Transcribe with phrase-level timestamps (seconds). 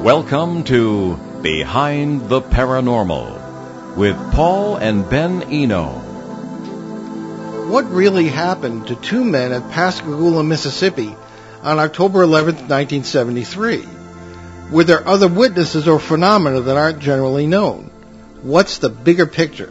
[0.00, 5.88] Welcome to Behind the Paranormal with Paul and Ben Eno.
[7.68, 11.14] What really happened to two men at Pascagoula, Mississippi
[11.60, 13.86] on October 11, 1973?
[14.70, 17.90] Were there other witnesses or phenomena that aren't generally known?
[18.40, 19.70] What's the bigger picture?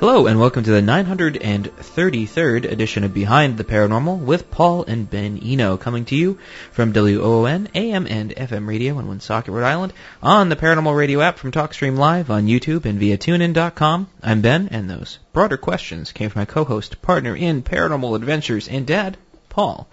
[0.00, 5.38] Hello, and welcome to the 933rd edition of Behind the Paranormal with Paul and Ben
[5.38, 6.38] Eno, coming to you
[6.72, 11.38] from WOON, AM and FM radio in Woonsocket, Rhode Island, on the Paranormal Radio app
[11.38, 14.08] from TalkStream Live on YouTube and via TuneIn.com.
[14.20, 18.86] I'm Ben, and those broader questions came from my co-host, partner in Paranormal Adventures, and
[18.86, 19.16] Dad,
[19.48, 19.86] Paul.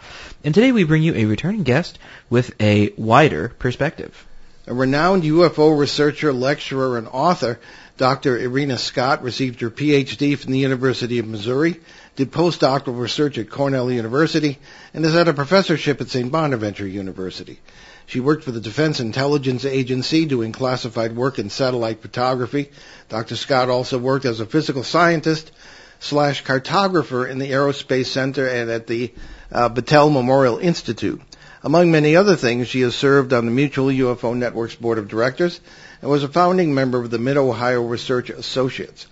[0.43, 4.25] And today we bring you a returning guest with a wider perspective.
[4.67, 7.59] A renowned UFO researcher, lecturer, and author,
[8.01, 8.35] Dr.
[8.35, 11.79] Irena Scott received her PhD from the University of Missouri,
[12.15, 14.57] did postdoctoral research at Cornell University,
[14.95, 16.31] and has had a professorship at St.
[16.31, 17.59] Bonaventure University.
[18.07, 22.71] She worked for the Defense Intelligence Agency doing classified work in satellite photography.
[23.07, 23.35] Dr.
[23.35, 25.51] Scott also worked as a physical scientist
[25.99, 29.13] slash cartographer in the Aerospace Center and at the
[29.51, 31.21] uh, Battelle Memorial Institute.
[31.63, 35.61] Among many other things, she has served on the Mutual UFO Network's board of directors
[36.01, 39.07] and was a founding member of the Mid-Ohio Research Associates.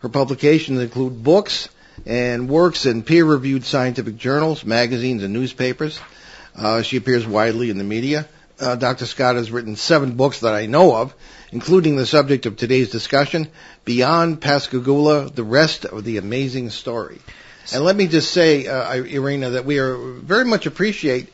[0.00, 1.68] Her publications include books
[2.06, 6.00] and works in peer-reviewed scientific journals, magazines, and newspapers.
[6.56, 8.26] Uh, she appears widely in the media.
[8.58, 9.06] Uh, Dr.
[9.06, 11.14] Scott has written seven books that I know of,
[11.52, 13.48] including the subject of today's discussion,
[13.84, 17.20] Beyond Pascagoula, The Rest of the Amazing Story.
[17.72, 21.32] And let me just say, uh, Irena, that we are very much appreciate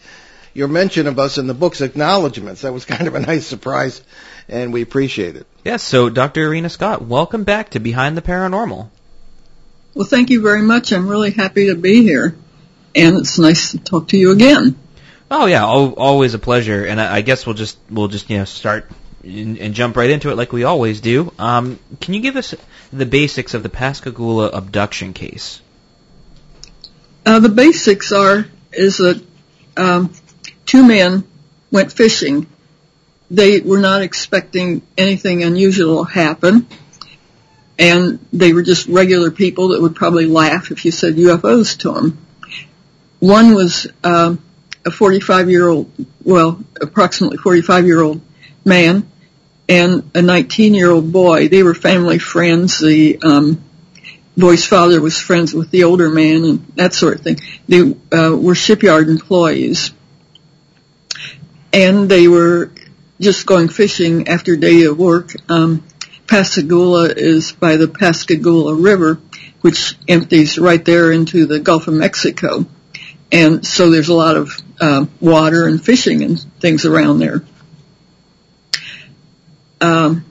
[0.54, 2.62] your mention of us in the book's acknowledgments.
[2.62, 4.02] That was kind of a nice surprise
[4.48, 5.46] and we appreciate it.
[5.64, 6.42] Yes, so Dr.
[6.42, 8.88] Irena Scott, welcome back to Behind the Paranormal.
[9.94, 10.92] Well, thank you very much.
[10.92, 12.36] I'm really happy to be here,
[12.94, 14.76] and it's nice to talk to you again.
[15.30, 16.84] Oh yeah, always a pleasure.
[16.84, 18.88] And I guess we'll just we'll just you know start
[19.24, 21.32] and jump right into it like we always do.
[21.38, 22.54] Um, can you give us
[22.92, 25.60] the basics of the Pascagoula abduction case?
[27.24, 29.20] Uh, the basics are is that
[29.76, 30.12] um,
[30.64, 31.24] two men
[31.72, 32.46] went fishing
[33.30, 36.66] they were not expecting anything unusual to happen.
[37.78, 41.92] And they were just regular people that would probably laugh if you said UFOs to
[41.92, 42.18] them.
[43.18, 44.36] One was uh,
[44.84, 45.90] a 45 year old,
[46.22, 48.20] well, approximately 45 year old
[48.64, 49.10] man
[49.68, 51.48] and a 19 year old boy.
[51.48, 52.78] They were family friends.
[52.78, 53.62] The um,
[54.36, 57.40] boy's father was friends with the older man and that sort of thing.
[57.68, 59.92] They uh, were shipyard employees.
[61.72, 62.70] And they were
[63.20, 65.32] just going fishing after day of work.
[65.48, 65.84] Um,
[66.26, 69.20] Pascagoula is by the Pascagoula River,
[69.60, 72.66] which empties right there into the Gulf of Mexico.
[73.32, 74.50] And so there's a lot of
[74.80, 77.44] uh, water and fishing and things around there.
[79.80, 80.24] Um,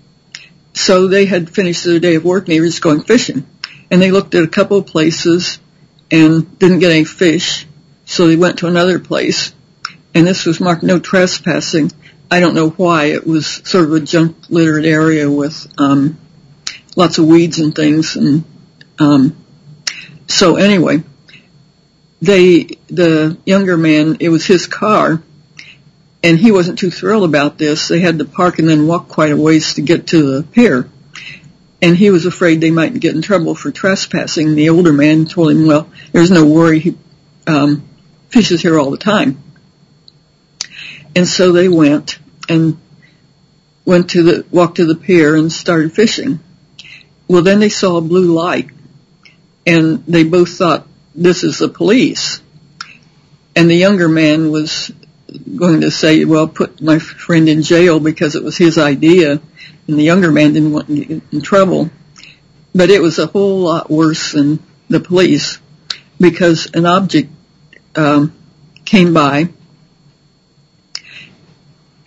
[0.73, 3.47] so they had finished their day of work and they were just going fishing.
[3.91, 5.59] And they looked at a couple of places
[6.11, 7.67] and didn't get any fish.
[8.05, 9.53] So they went to another place.
[10.13, 11.91] And this was marked no trespassing.
[12.29, 16.17] I don't know why it was sort of a junk littered area with um,
[16.95, 18.43] lots of weeds and things, and
[18.97, 19.35] um,
[20.27, 21.03] so anyway,
[22.21, 25.21] they the younger man it was his car,
[26.23, 27.87] and he wasn't too thrilled about this.
[27.87, 30.89] They had to park and then walk quite a ways to get to the pier,
[31.81, 34.55] and he was afraid they might get in trouble for trespassing.
[34.55, 36.79] The older man told him, "Well, there's no worry.
[36.79, 36.97] He
[37.45, 37.87] um,
[38.29, 39.43] fishes here all the time."
[41.15, 42.77] And so they went and
[43.85, 46.39] went to the, walked to the pier and started fishing.
[47.27, 48.69] Well, then they saw a blue light
[49.65, 52.41] and they both thought this is the police.
[53.55, 54.91] And the younger man was
[55.55, 59.39] going to say, well, put my friend in jail because it was his idea.
[59.87, 61.89] And the younger man didn't want to get in trouble.
[62.73, 64.59] But it was a whole lot worse than
[64.89, 65.59] the police
[66.19, 67.29] because an object
[67.95, 68.33] um,
[68.83, 69.49] came by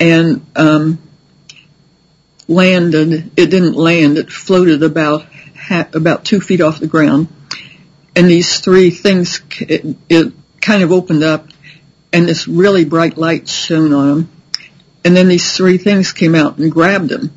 [0.00, 0.98] and um,
[2.46, 3.30] landed.
[3.36, 4.18] It didn't land.
[4.18, 5.26] It floated about
[5.70, 7.28] about two feet off the ground,
[8.16, 11.46] and these three things it, it kind of opened up,
[12.12, 14.30] and this really bright light shone on them,
[15.04, 17.32] and then these three things came out and grabbed him.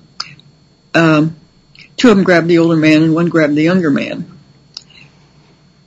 [0.93, 1.35] Um,
[1.97, 4.31] two of them grabbed the older man, and one grabbed the younger man,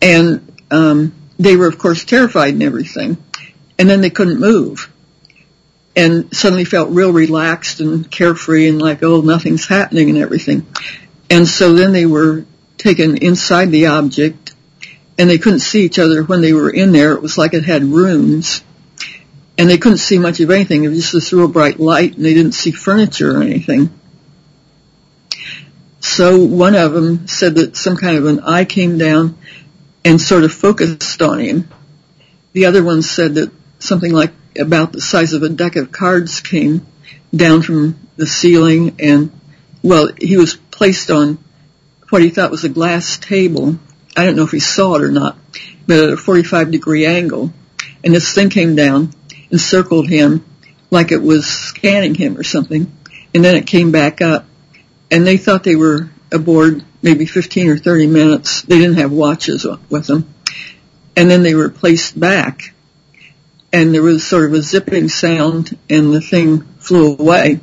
[0.02, 3.16] and um, they were of course terrified and everything,
[3.78, 4.93] and then they couldn't move
[5.96, 10.66] and suddenly felt real relaxed and carefree and like, oh, nothing's happening and everything.
[11.30, 12.44] And so then they were
[12.78, 14.54] taken inside the object
[15.16, 17.12] and they couldn't see each other when they were in there.
[17.12, 18.62] It was like it had rooms.
[19.56, 20.84] and they couldn't see much of anything.
[20.84, 23.90] It was just this real bright light, and they didn't see furniture or anything.
[26.00, 29.38] So one of them said that some kind of an eye came down
[30.04, 31.68] and sort of focused on him.
[32.52, 33.52] The other one said that
[33.84, 36.86] something like about the size of a deck of cards came
[37.34, 39.30] down from the ceiling and,
[39.82, 41.38] well, he was placed on
[42.10, 43.78] what he thought was a glass table.
[44.16, 45.36] I don't know if he saw it or not,
[45.86, 47.52] but at a 45 degree angle.
[48.02, 49.12] And this thing came down
[49.50, 50.44] and circled him
[50.90, 52.92] like it was scanning him or something.
[53.34, 54.46] And then it came back up.
[55.10, 58.62] And they thought they were aboard maybe 15 or 30 minutes.
[58.62, 60.32] They didn't have watches with them.
[61.16, 62.73] And then they were placed back
[63.74, 67.58] and there was sort of a zipping sound and the thing flew away.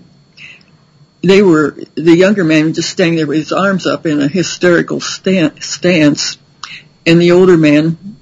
[1.23, 4.99] They were, the younger man just standing there with his arms up in a hysterical
[4.99, 6.37] stance
[7.05, 8.17] and the older man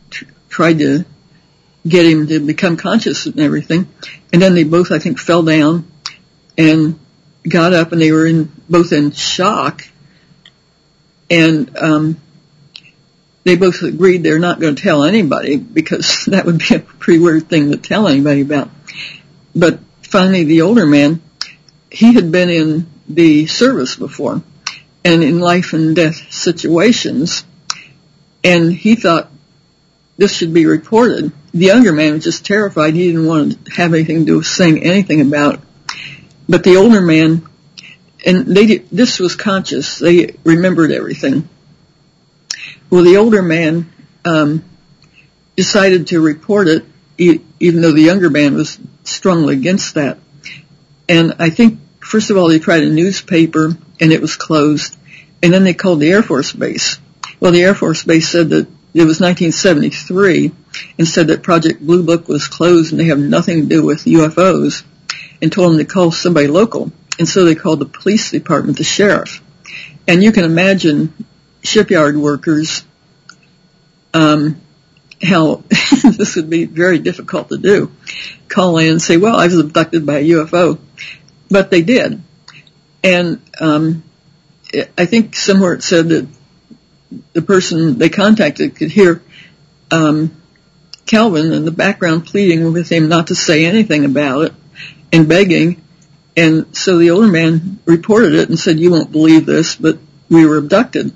[0.49, 1.03] tried to
[1.87, 3.87] get him to become conscious and everything.
[4.31, 5.91] And then they both, I think, fell down
[6.59, 6.99] and
[7.47, 9.83] got up and they were in, both in shock.
[11.31, 12.21] And, um,
[13.49, 17.19] they both agreed they're not going to tell anybody because that would be a pretty
[17.19, 18.69] weird thing to tell anybody about.
[19.55, 21.21] But finally the older man,
[21.91, 24.43] he had been in the service before
[25.03, 27.43] and in life and death situations
[28.43, 29.31] and he thought
[30.17, 31.31] this should be reported.
[31.51, 32.93] The younger man was just terrified.
[32.93, 35.59] He didn't want to have anything to do with saying anything about it.
[36.47, 37.47] But the older man,
[38.23, 39.97] and they this was conscious.
[39.97, 41.49] They remembered everything.
[42.89, 43.91] Well, the older man
[44.25, 44.63] um,
[45.55, 46.85] decided to report it,
[47.17, 50.17] even though the younger man was strongly against that.
[51.07, 54.97] And I think, first of all, they tried a newspaper, and it was closed.
[55.43, 56.99] And then they called the Air Force Base.
[57.39, 60.51] Well, the Air Force Base said that it was 1973
[60.97, 64.05] and said that Project Blue Book was closed and they have nothing to do with
[64.05, 64.83] UFOs
[65.41, 66.91] and told them to call somebody local.
[67.19, 69.43] And so they called the police department, the sheriff.
[70.07, 71.13] And you can imagine
[71.61, 72.83] shipyard workers,
[74.13, 74.61] um,
[75.21, 75.63] how
[76.03, 77.91] this would be very difficult to do.
[78.47, 80.79] Call in and say, well, I was abducted by a UFO.
[81.49, 82.21] But they did.
[83.03, 84.03] And, um,
[84.97, 86.27] I think somewhere it said that
[87.33, 89.23] the person they contacted could hear,
[89.89, 90.39] um,
[91.05, 94.53] Calvin in the background pleading with him not to say anything about it
[95.11, 95.81] and begging.
[96.37, 99.97] And so the older man reported it and said, you won't believe this, but
[100.29, 101.11] we were abducted.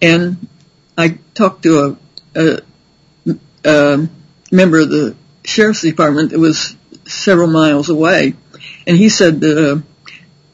[0.00, 0.48] And
[0.96, 1.98] I talked to
[2.34, 4.08] a, a, a
[4.50, 8.34] member of the sheriff's department that was several miles away,
[8.86, 9.82] and he said the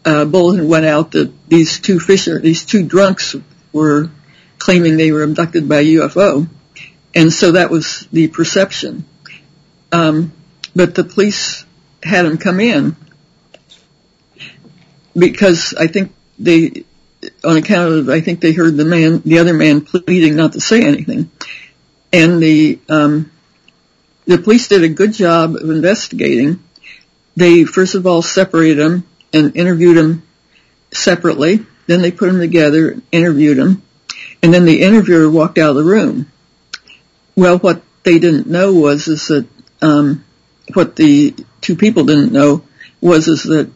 [0.04, 3.34] a bulletin went out that these two fisher, these two drunks
[3.72, 4.10] were
[4.58, 6.46] claiming they were abducted by UFO,
[7.14, 9.04] and so that was the perception.
[9.92, 10.32] Um,
[10.76, 11.64] but the police
[12.02, 12.96] had them come in
[15.16, 16.84] because I think they
[17.42, 20.60] on account of I think they heard the man, the other man pleading not to
[20.60, 21.30] say anything,
[22.12, 23.30] and the um,
[24.26, 26.62] the police did a good job of investigating.
[27.36, 30.22] They first of all separated them and interviewed them
[30.92, 31.66] separately.
[31.86, 33.82] Then they put them together, interviewed them,
[34.42, 36.30] and then the interviewer walked out of the room.
[37.36, 39.46] Well, what they didn't know was is that
[39.82, 40.24] um,
[40.72, 42.64] what the two people didn't know
[43.00, 43.70] was is that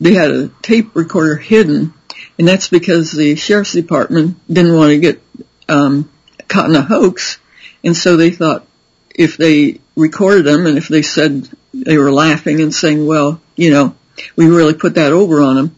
[0.00, 1.92] they had a tape recorder hidden
[2.38, 5.22] and that's because the sheriff's department didn't want to get
[5.68, 6.10] um,
[6.48, 7.38] caught in a hoax,
[7.84, 8.66] and so they thought
[9.14, 13.70] if they recorded them and if they said they were laughing and saying, "Well, you
[13.70, 13.94] know,
[14.36, 15.76] we really put that over on them,"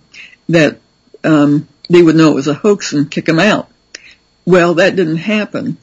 [0.49, 0.79] that
[1.25, 3.69] um, they would know it was a hoax and kick them out.
[4.45, 5.79] Well, that didn't happen.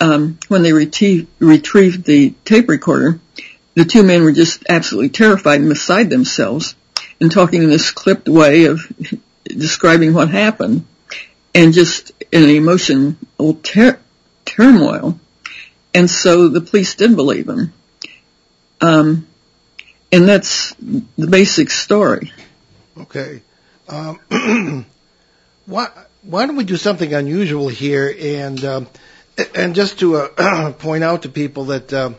[0.00, 3.20] Um, when they retrieved, retrieved the tape recorder,
[3.74, 6.74] the two men were just absolutely terrified and beside themselves
[7.20, 8.80] and talking in this clipped way of
[9.54, 10.84] describing what happened
[11.54, 13.14] and just in emotional
[13.62, 14.00] ter-
[14.44, 15.18] turmoil.
[15.94, 17.72] And so the police did believe him.
[18.80, 19.26] Um,
[20.10, 22.32] and that's the basic story.
[22.98, 23.42] Okay.
[23.88, 24.20] Um,
[25.66, 25.88] why,
[26.22, 28.88] why don't we do something unusual here and, um,
[29.54, 32.10] and just to uh, point out to people that uh,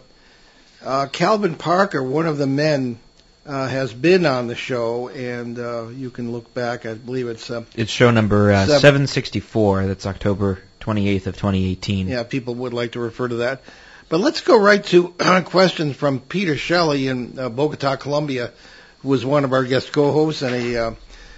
[0.83, 2.99] uh, Calvin Parker, one of the men
[3.45, 6.85] uh, has been on the show, and uh, you can look back.
[6.85, 9.85] I believe it's uh, it's show number uh, 764.
[9.85, 12.07] That's October 28th of 2018.
[12.07, 13.61] Yeah, people would like to refer to that.
[14.07, 15.09] But let's go right to
[15.45, 18.51] questions from Peter Shelley in uh, Bogota, Colombia,
[18.99, 20.91] who was one of our guest co-hosts, and he uh,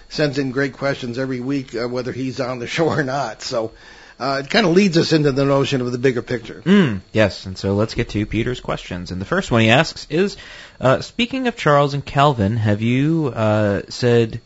[0.09, 3.41] sends in great questions every week, uh, whether he's on the show or not.
[3.41, 3.71] So
[4.19, 6.61] uh, it kind of leads us into the notion of the bigger picture.
[6.65, 9.11] Mm, yes, and so let's get to Peter's questions.
[9.11, 10.37] And the first one he asks is,
[10.81, 14.41] uh, speaking of Charles and Calvin, have you uh, said,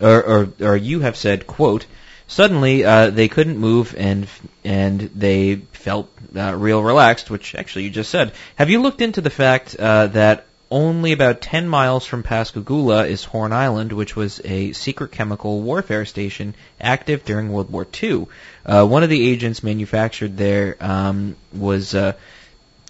[0.00, 1.86] or, or, or you have said, quote,
[2.26, 4.26] suddenly uh, they couldn't move and
[4.64, 8.32] and they felt uh, real relaxed, which actually you just said.
[8.56, 13.24] Have you looked into the fact uh, that only about 10 miles from Pascagoula is
[13.24, 18.26] Horn Island, which was a secret chemical warfare station active during World War II.
[18.64, 22.14] Uh, one of the agents manufactured there um, was uh,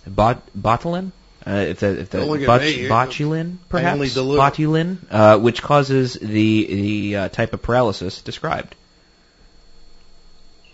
[0.06, 1.12] bot- botulin.
[1.46, 2.88] Uh, if the, if the look at bot- me.
[2.88, 8.74] botulin, perhaps botulin, uh, which causes the the uh, type of paralysis described.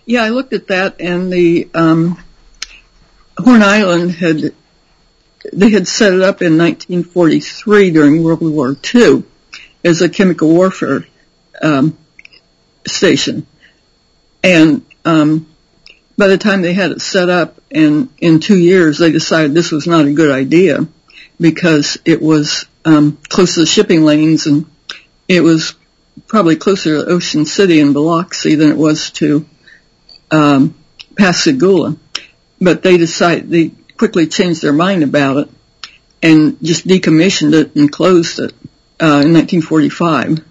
[0.06, 2.18] Yeah, I looked at that, and the um,
[3.36, 4.54] Horn Island had
[5.52, 9.24] they had set it up in 1943 during World War II
[9.84, 11.06] as a chemical warfare
[11.60, 11.96] um,
[12.86, 13.46] station,
[14.42, 15.46] and um,
[16.16, 19.72] by the time they had it set up, and in two years they decided this
[19.72, 20.86] was not a good idea
[21.40, 24.66] because it was um, close to the shipping lanes, and
[25.28, 25.74] it was
[26.26, 29.46] probably closer to Ocean City and Biloxi than it was to
[31.16, 31.96] Pascagoula.
[32.60, 33.50] But they decided
[34.02, 35.48] quickly changed their mind about it
[36.20, 38.50] and just decommissioned it and closed it
[39.00, 40.44] uh, in 1945.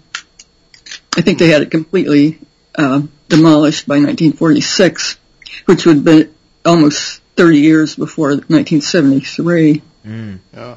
[1.14, 2.38] I think they had it completely
[2.74, 5.18] uh, demolished by 1946,
[5.66, 9.82] which would have been almost 30 years before 1973.
[10.06, 10.38] Mm.
[10.54, 10.76] Yeah.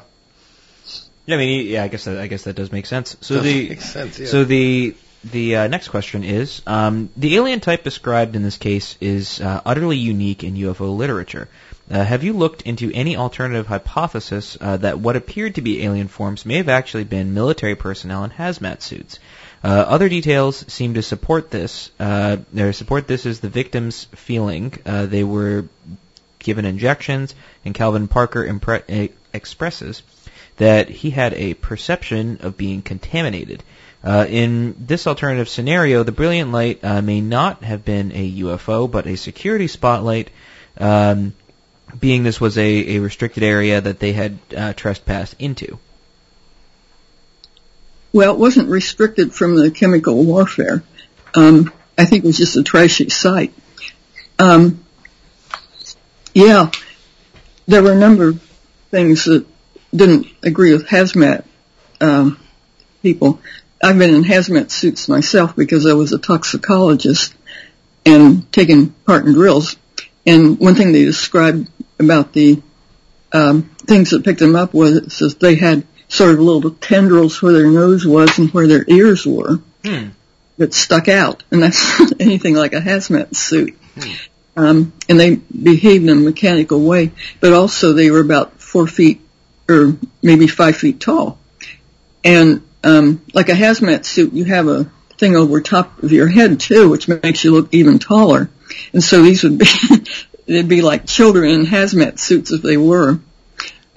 [1.24, 3.16] Yeah, I mean, yeah, I guess that, I guess that does make sense.
[3.22, 4.26] So Does the make sense, yeah.
[4.26, 8.96] so the the uh, next question is um, the alien type described in this case
[9.00, 11.48] is uh, utterly unique in UFO literature.
[11.90, 16.08] Uh, have you looked into any alternative hypothesis uh, that what appeared to be alien
[16.08, 19.18] forms may have actually been military personnel in hazmat suits?
[19.62, 21.90] Uh, other details seem to support this.
[21.98, 24.72] Uh, they support this is the victim's feeling.
[24.84, 25.64] Uh, they were
[26.38, 30.02] given injections, and Calvin Parker impre- expresses
[30.56, 33.62] that he had a perception of being contaminated.
[34.02, 38.90] Uh, in this alternative scenario, the brilliant light uh, may not have been a UFO,
[38.90, 40.30] but a security spotlight,
[40.78, 41.34] um,
[41.98, 45.78] being this was a, a restricted area that they had uh, trespassed into.
[48.12, 50.82] Well, it wasn't restricted from the chemical warfare.
[51.34, 53.52] Um, I think it was just a trashy site.
[54.38, 54.84] Um,
[56.34, 56.70] yeah,
[57.66, 58.42] there were a number of
[58.90, 59.46] things that
[59.94, 61.44] didn't agree with hazmat
[62.00, 62.38] um,
[63.02, 63.40] people.
[63.82, 67.34] I've been in hazmat suits myself because I was a toxicologist
[68.04, 69.76] and taken part in drills.
[70.24, 72.62] And one thing they described about the
[73.32, 77.52] um, things that picked them up was is they had sort of little tendrils where
[77.52, 80.08] their nose was and where their ears were Hmm.
[80.58, 83.76] that stuck out, and that's not anything like a hazmat suit.
[84.56, 89.20] Um, and they behaved in a mechanical way, but also they were about four feet
[89.68, 91.38] or maybe five feet tall.
[92.24, 96.58] And um, like a hazmat suit, you have a thing over top of your head
[96.60, 98.48] too, which makes you look even taller.
[98.92, 99.66] And so these would be
[100.46, 103.20] they'd be like children in hazmat suits if they were.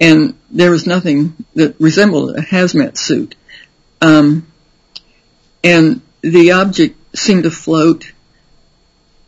[0.00, 3.34] And there was nothing that resembled a hazmat suit.
[4.00, 4.46] Um,
[5.62, 8.12] and the object seemed to float.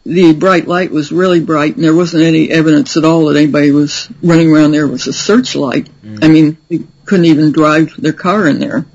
[0.04, 3.70] The bright light was really bright, and there wasn't any evidence at all that anybody
[3.70, 5.88] was running around there with a searchlight.
[6.22, 8.86] I mean, they couldn't even drive their car in there.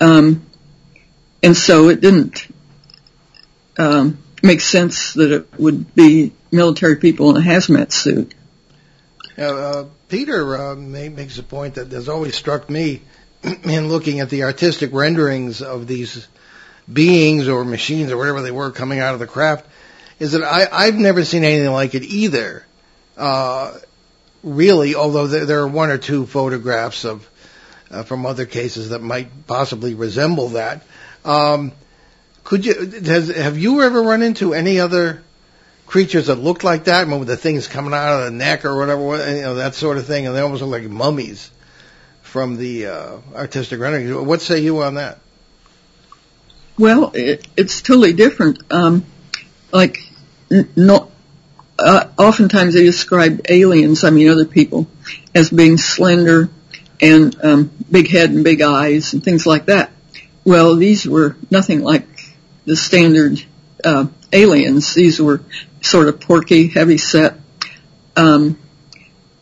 [0.00, 0.46] Um,
[1.42, 2.48] and so it didn't
[3.78, 8.34] um, make sense that it would be military people in a hazmat suit.
[9.38, 13.02] Uh, uh, Peter uh, makes a point that has always struck me
[13.42, 16.26] in looking at the artistic renderings of these
[16.92, 19.66] beings or machines or whatever they were coming out of the craft,
[20.18, 22.66] is that I, I've never seen anything like it either.
[23.16, 23.78] Uh,
[24.42, 27.28] really, although there, there are one or two photographs of
[27.90, 30.82] uh, from other cases that might possibly resemble that.
[31.24, 31.72] Um,
[32.44, 35.22] could you has have you ever run into any other
[35.90, 39.02] creatures that looked like that, with the things coming out of the neck or whatever,
[39.34, 41.50] you know, that sort of thing, and they almost look like mummies
[42.22, 44.14] from the uh, artistic renderings.
[44.14, 45.18] What say you on that?
[46.78, 48.62] Well, it, it's totally different.
[48.70, 49.04] Um,
[49.72, 49.98] like,
[50.48, 51.10] n- no,
[51.76, 54.86] uh, oftentimes they describe aliens, I mean other people,
[55.34, 56.50] as being slender
[57.02, 59.90] and um, big head and big eyes and things like that.
[60.44, 62.06] Well, these were nothing like
[62.64, 63.44] the standard
[64.32, 64.94] aliens.
[64.94, 65.42] These were
[65.80, 67.36] sort of porky, heavy set.
[68.16, 68.58] Um,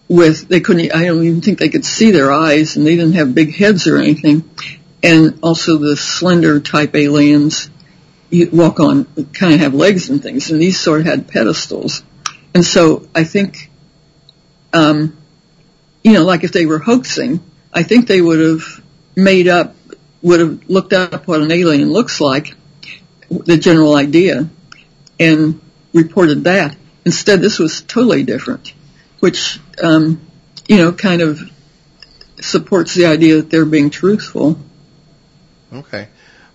[0.09, 0.95] with they couldn't.
[0.95, 3.87] I don't even think they could see their eyes, and they didn't have big heads
[3.87, 4.49] or anything
[5.03, 7.71] and also the slender type aliens
[8.31, 12.03] you walk on, kind of have legs and things, and these sort of had pedestals.
[12.55, 13.71] And so I think,
[14.73, 15.17] um,
[16.05, 17.41] you know, like if they were hoaxing,
[17.73, 18.85] I think they would have
[19.17, 19.75] made up,
[20.21, 22.55] would have looked up what an alien looks like,
[23.31, 24.49] the general idea,
[25.21, 25.61] and
[25.93, 26.77] reported that.
[27.05, 28.73] Instead, this was totally different,
[29.21, 30.21] which, um,
[30.67, 31.41] you know, kind of
[32.41, 34.59] supports the idea that they're being truthful.
[35.73, 36.09] Okay.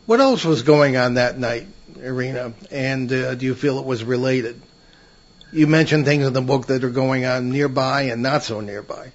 [0.06, 1.68] What else was going on that night,
[2.02, 2.54] Irena?
[2.72, 4.62] And uh, do you feel it was related?
[5.52, 9.12] You mentioned things in the book that are going on nearby and not so nearby.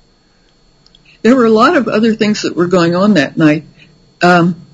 [1.22, 3.64] There were a lot of other things that were going on that night.
[4.22, 4.66] Um,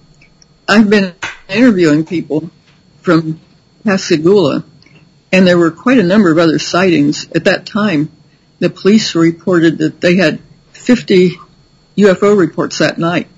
[0.69, 1.15] I've been
[1.49, 2.51] interviewing people
[3.05, 3.39] from
[3.85, 4.65] Pascagoula,
[5.31, 7.31] and there were quite a number of other sightings.
[7.35, 8.11] At that time,
[8.61, 10.41] the police reported that they had
[10.73, 11.33] 50
[11.99, 13.29] UFO reports that night,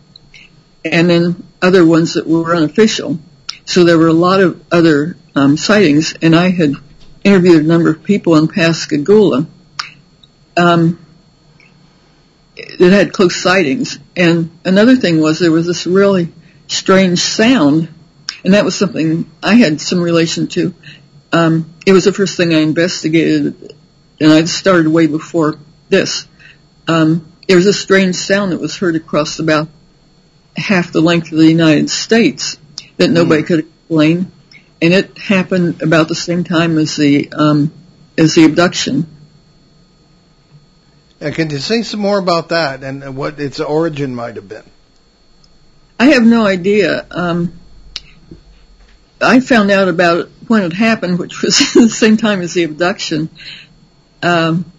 [0.84, 3.18] and then other ones that were unofficial.
[3.64, 6.74] So there were a lot of other um, sightings, and I had
[7.24, 9.48] interviewed a number of people in Pascagoula
[10.56, 11.04] um,
[12.78, 13.98] that had close sightings.
[14.14, 16.32] And another thing was there was this really
[16.68, 17.88] strange sound,
[18.46, 20.72] and that was something I had some relation to.
[21.32, 23.74] Um, it was the first thing I investigated,
[24.20, 26.28] and I'd started way before this.
[26.86, 29.66] Um, there was a strange sound that was heard across about
[30.56, 32.56] half the length of the United States
[32.98, 33.46] that nobody mm.
[33.48, 34.30] could explain,
[34.80, 37.72] and it happened about the same time as the um,
[38.16, 39.08] as the abduction.
[41.20, 44.70] And can you say some more about that and what its origin might have been?
[45.98, 47.06] I have no idea.
[47.10, 47.58] Um,
[49.20, 52.64] I found out about it when it happened, which was the same time as the
[52.64, 53.30] abduction.
[54.22, 54.70] Um,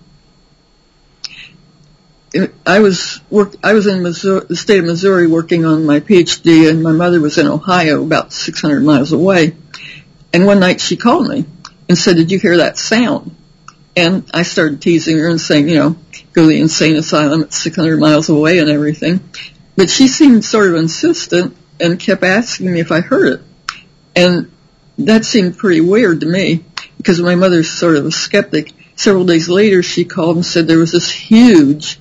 [2.65, 3.55] I was work.
[3.63, 7.19] I was in Missouri, the state of Missouri working on my PhD, and my mother
[7.19, 9.55] was in Ohio, about 600 miles away.
[10.33, 11.45] And one night she called me
[11.87, 13.35] and said, "Did you hear that sound?"
[13.95, 15.95] And I started teasing her and saying, you know,
[16.33, 19.27] go to the insane asylum at 600 miles away and everything.
[19.75, 23.41] But she seemed sort of insistent and kept asking me if I heard it.
[24.17, 24.51] And
[24.97, 26.65] that seemed pretty weird to me
[26.97, 28.73] because my mother's sort of a skeptic.
[28.95, 31.99] Several days later, she called and said there was this huge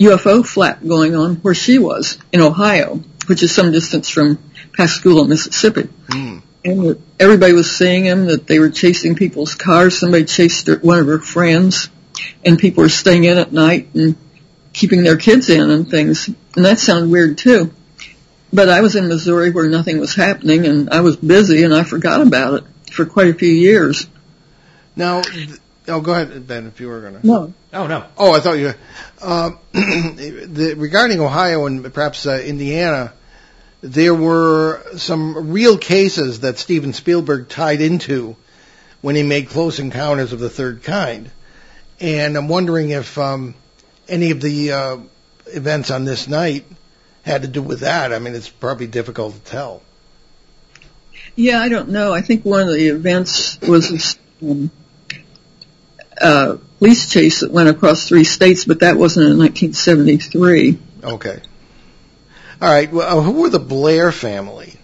[0.00, 4.38] UFO flap going on where she was in Ohio, which is some distance from
[4.76, 5.84] Pascagoula, Mississippi.
[6.08, 6.42] Mm.
[6.64, 9.96] And everybody was seeing them, that they were chasing people's cars.
[9.96, 11.90] Somebody chased one of her friends,
[12.44, 14.16] and people were staying in at night and
[14.72, 16.26] keeping their kids in and things.
[16.28, 17.72] And that sounded weird too.
[18.52, 21.84] But I was in Missouri where nothing was happening, and I was busy, and I
[21.84, 24.06] forgot about it for quite a few years.
[24.94, 25.22] Now,
[25.88, 27.26] Oh, go ahead, Ben, if you were going to.
[27.26, 27.54] No.
[27.72, 28.04] Oh, no.
[28.16, 28.72] Oh, I thought you.
[29.20, 33.12] Uh, the, regarding Ohio and perhaps uh, Indiana,
[33.80, 38.36] there were some real cases that Steven Spielberg tied into
[39.00, 41.30] when he made Close Encounters of the Third Kind,
[41.98, 43.56] and I'm wondering if um,
[44.08, 44.98] any of the uh,
[45.46, 46.64] events on this night
[47.22, 48.12] had to do with that.
[48.12, 49.82] I mean, it's probably difficult to tell.
[51.36, 52.12] Yeah, I don't know.
[52.12, 54.18] I think one of the events was.
[54.42, 54.70] Um,
[56.20, 60.78] uh, police chase that went across three states, but that wasn't in 1973.
[61.04, 61.40] Okay.
[62.60, 62.92] All right.
[62.92, 64.74] Well, uh, who were the Blair family?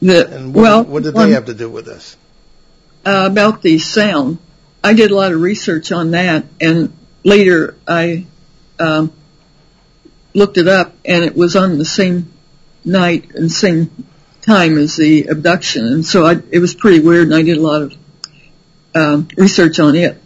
[0.00, 2.16] The, and what, well, what did they have to do with this?
[3.04, 4.38] Uh, about the sound.
[4.82, 8.26] I did a lot of research on that, and later I
[8.78, 9.12] um,
[10.36, 12.30] looked it up, and it was on the same
[12.84, 14.06] night and same
[14.42, 17.60] time as the abduction, and so I, it was pretty weird, and I did a
[17.60, 17.96] lot of
[18.94, 20.22] um, research on it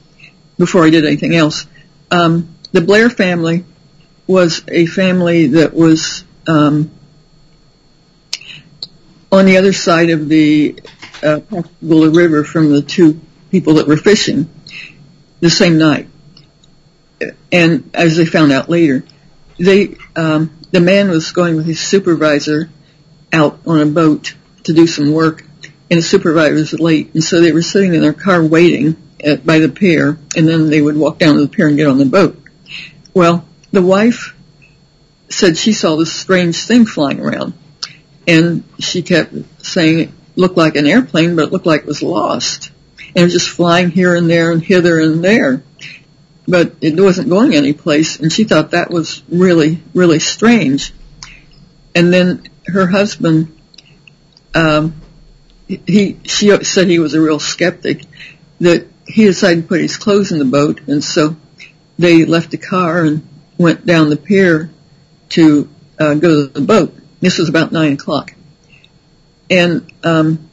[0.58, 1.66] before I did anything else.
[2.10, 3.64] Um, the Blair family
[4.26, 6.90] was a family that was um,
[9.30, 10.80] on the other side of the
[11.22, 11.40] uh,
[11.80, 13.20] River from the two
[13.50, 14.50] people that were fishing
[15.40, 16.08] the same night.
[17.52, 19.04] And as they found out later,
[19.60, 22.70] they um, the man was going with his supervisor
[23.32, 25.44] out on a boat to do some work,
[25.90, 29.44] and the supervisor was late, and so they were sitting in their car waiting at,
[29.44, 31.98] by the pier, and then they would walk down to the pier and get on
[31.98, 32.42] the boat.
[33.12, 34.34] Well, the wife
[35.28, 37.52] said she saw this strange thing flying around,
[38.26, 42.02] and she kept saying it looked like an airplane, but it looked like it was
[42.02, 45.62] lost, and it was just flying here and there and hither and there,
[46.50, 50.92] but it wasn't going anyplace, and she thought that was really, really strange.
[51.94, 53.56] And then her husband
[54.54, 55.00] um,
[55.86, 58.02] he she said he was a real skeptic
[58.60, 61.36] that he decided to put his clothes in the boat and so
[61.98, 63.26] they left the car and
[63.58, 64.70] went down the pier
[65.28, 66.94] to uh, go to the boat.
[67.20, 68.34] This was about nine o'clock.
[69.50, 70.48] And um,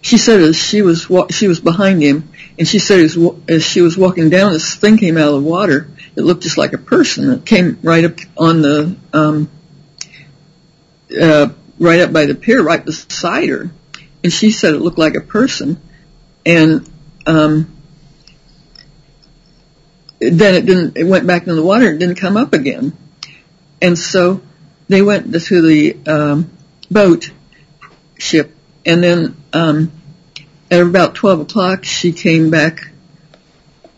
[0.00, 3.80] she said as she was wa- she was behind him, and she said as, she
[3.80, 5.88] was walking down, this thing came out of the water.
[6.16, 7.30] It looked just like a person.
[7.30, 9.50] It came right up on the um,
[11.20, 13.70] uh, right up by the pier, right beside her,
[14.22, 15.80] and she said it looked like a person.
[16.46, 16.88] And
[17.26, 17.76] um,
[20.20, 20.96] then it didn't.
[20.96, 21.90] It went back in the water.
[21.90, 22.96] It didn't come up again.
[23.82, 24.40] And so
[24.88, 26.50] they went to the um,
[26.88, 27.30] boat
[28.16, 28.54] ship,
[28.86, 29.90] and then um,
[30.80, 32.90] at about twelve o'clock, she came back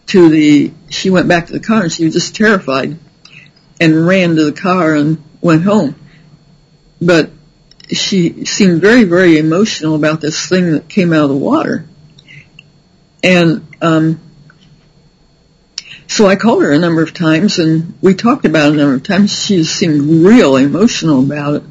[0.07, 0.73] to the.
[0.89, 2.99] She went back to the car, and she was just terrified,
[3.81, 5.95] and ran to the car and went home.
[7.01, 7.31] But
[7.93, 11.87] she seemed very, very emotional about this thing that came out of the water,
[13.23, 14.21] and um,
[16.09, 18.95] so I called her a number of times and we talked about it a number
[18.95, 19.33] of times.
[19.33, 21.63] She seemed real emotional about it.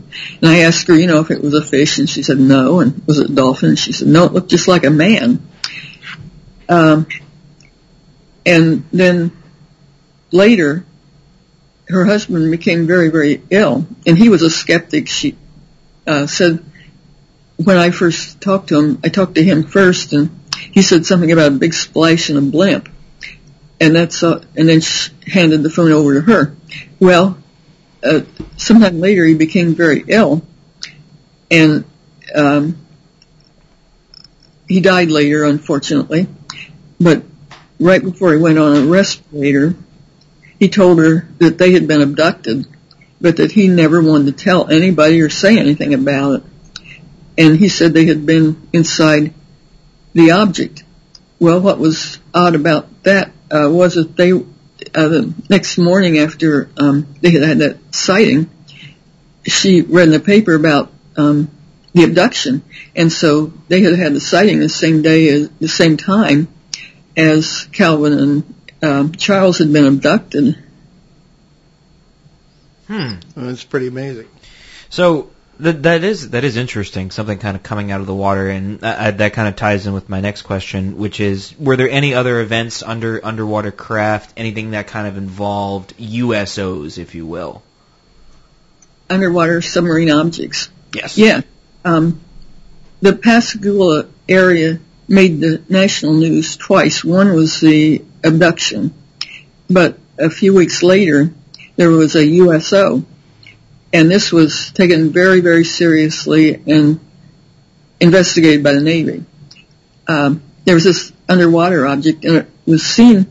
[0.42, 2.82] And I asked her, you know, if it was a fish and she said no.
[2.82, 3.70] And was it a dolphin?
[3.70, 5.48] And she said no, it looked just like a man.
[6.68, 7.08] Um,
[8.46, 9.32] and then
[10.32, 10.86] later,
[11.88, 15.08] her husband became very, very ill and he was a skeptic.
[15.08, 15.38] She,
[16.06, 16.64] uh, said
[17.56, 21.32] when I first talked to him, I talked to him first and he said something
[21.32, 22.90] about a big splash and a blimp
[23.80, 26.56] and that's uh, and then she handed the phone over to her.
[27.00, 27.38] Well,
[28.04, 28.22] uh,
[28.58, 30.42] sometime later he became very ill,
[31.52, 31.86] and
[32.34, 32.78] um,
[34.68, 36.28] he died later, unfortunately.
[37.00, 37.24] But
[37.80, 39.76] right before he went on a respirator,
[40.60, 42.66] he told her that they had been abducted,
[43.20, 46.44] but that he never wanted to tell anybody or say anything about it.
[47.38, 49.34] And he said they had been inside
[50.14, 50.84] the object.
[51.38, 57.08] Well, what was odd about that was that they uh, the next morning after um,
[57.22, 58.50] they had had that sighting,
[59.46, 61.50] she read in the paper about um,
[61.94, 62.64] the abduction,
[62.96, 66.48] and so they had had the sighting the same day, as, the same time
[67.16, 70.62] as Calvin and um, Charles had been abducted.
[72.88, 73.16] Hmm.
[73.36, 74.28] That's pretty amazing.
[74.90, 77.12] So that that is that is interesting.
[77.12, 79.94] Something kind of coming out of the water, and uh, that kind of ties in
[79.94, 84.72] with my next question, which is: Were there any other events under underwater craft, anything
[84.72, 87.64] that kind of involved USOs, if you will?
[89.10, 90.70] Underwater submarine objects.
[90.94, 91.18] Yes.
[91.18, 91.42] Yeah.
[91.84, 92.20] Um,
[93.02, 97.04] the Pascagoula area made the national news twice.
[97.04, 98.94] One was the abduction,
[99.70, 101.34] but a few weeks later,
[101.76, 103.06] there was a USO
[103.96, 107.00] and this was taken very, very seriously and
[108.02, 109.24] investigated by the Navy.
[110.06, 113.26] Um, there was this underwater object, and it was seen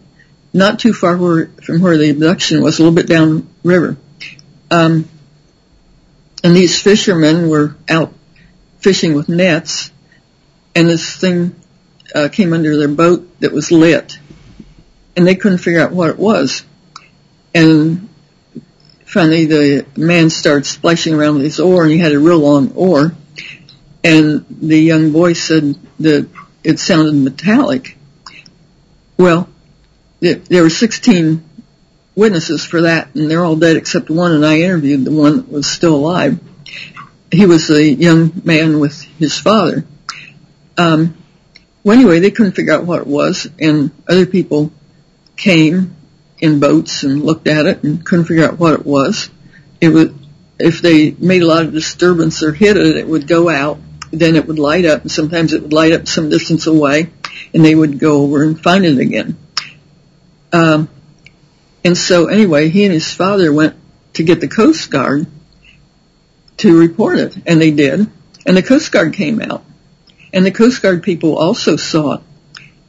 [0.54, 3.98] not too far where, from where the abduction was, a little bit down river.
[4.70, 5.06] Um,
[6.42, 8.14] and these fishermen were out
[8.78, 9.92] fishing with nets,
[10.74, 11.54] and this thing
[12.14, 14.18] uh, came under their boat that was lit,
[15.14, 16.64] and they couldn't figure out what it was.
[17.54, 18.08] And
[19.14, 22.72] finally the man started splashing around with his oar and he had a real long
[22.74, 23.14] oar
[24.02, 26.28] and the young boy said that
[26.64, 27.96] it sounded metallic.
[29.16, 29.48] Well,
[30.20, 31.48] it, there were 16
[32.16, 35.48] witnesses for that and they're all dead except one and I interviewed the one that
[35.48, 36.40] was still alive.
[37.30, 39.84] He was a young man with his father.
[40.76, 41.16] Um,
[41.84, 44.72] well anyway, they couldn't figure out what it was and other people
[45.36, 45.94] came
[46.44, 49.30] in boats and looked at it and couldn't figure out what it was.
[49.80, 50.14] It would,
[50.58, 53.78] if they made a lot of disturbance or hit it, it would go out.
[54.10, 57.10] Then it would light up, and sometimes it would light up some distance away,
[57.54, 59.38] and they would go over and find it again.
[60.52, 60.90] Um,
[61.82, 63.74] and so anyway, he and his father went
[64.12, 65.26] to get the Coast Guard
[66.58, 68.08] to report it, and they did.
[68.44, 69.64] And the Coast Guard came out,
[70.30, 72.20] and the Coast Guard people also saw it,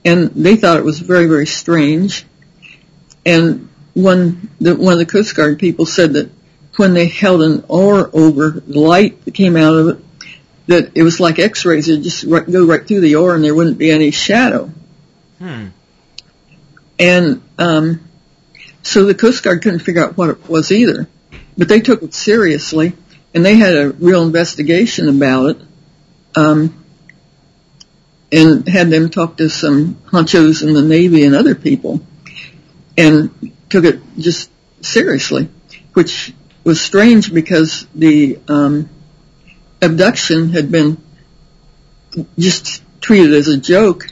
[0.04, 2.26] and they thought it was very, very strange.
[3.26, 6.30] And one, the, one of the Coast Guard people said that
[6.76, 10.06] when they held an oar over the light that came out of it,
[10.68, 11.88] that it was like X-rays.
[11.88, 14.72] It'd just right, go right through the oar and there wouldn't be any shadow.
[15.40, 15.68] Hmm.
[17.00, 18.08] And um,
[18.84, 21.08] so the Coast Guard couldn't figure out what it was either,
[21.58, 22.94] but they took it seriously
[23.34, 25.58] and they had a real investigation about it.
[26.36, 26.84] Um,
[28.32, 32.02] and had them talk to some honchos in the Navy and other people
[32.98, 34.50] and took it just
[34.82, 35.50] seriously,
[35.94, 38.90] which was strange because the um,
[39.82, 40.98] abduction had been
[42.38, 44.08] just treated as a joke,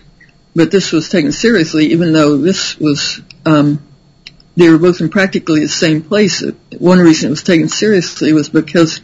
[0.56, 3.82] but this was taken seriously, even though this was um,
[4.56, 6.44] they were both in practically the same place.
[6.78, 9.02] One reason it was taken seriously was because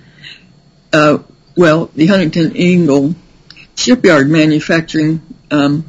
[0.94, 1.20] uh,
[1.56, 3.16] well, the Huntington Ingalls
[3.76, 5.86] shipyard manufacturing um,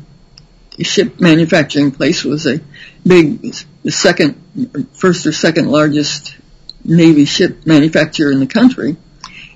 [0.80, 2.60] ship manufacturing place was a
[3.04, 6.36] big, the second, first or second largest
[6.84, 8.96] Navy ship manufacturer in the country,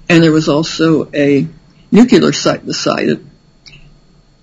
[0.09, 1.47] and there was also a
[1.91, 3.21] nuclear site beside it,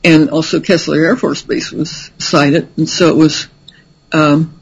[0.04, 3.48] and also Keesler Air Force Base was it, and so it was
[4.12, 4.60] um,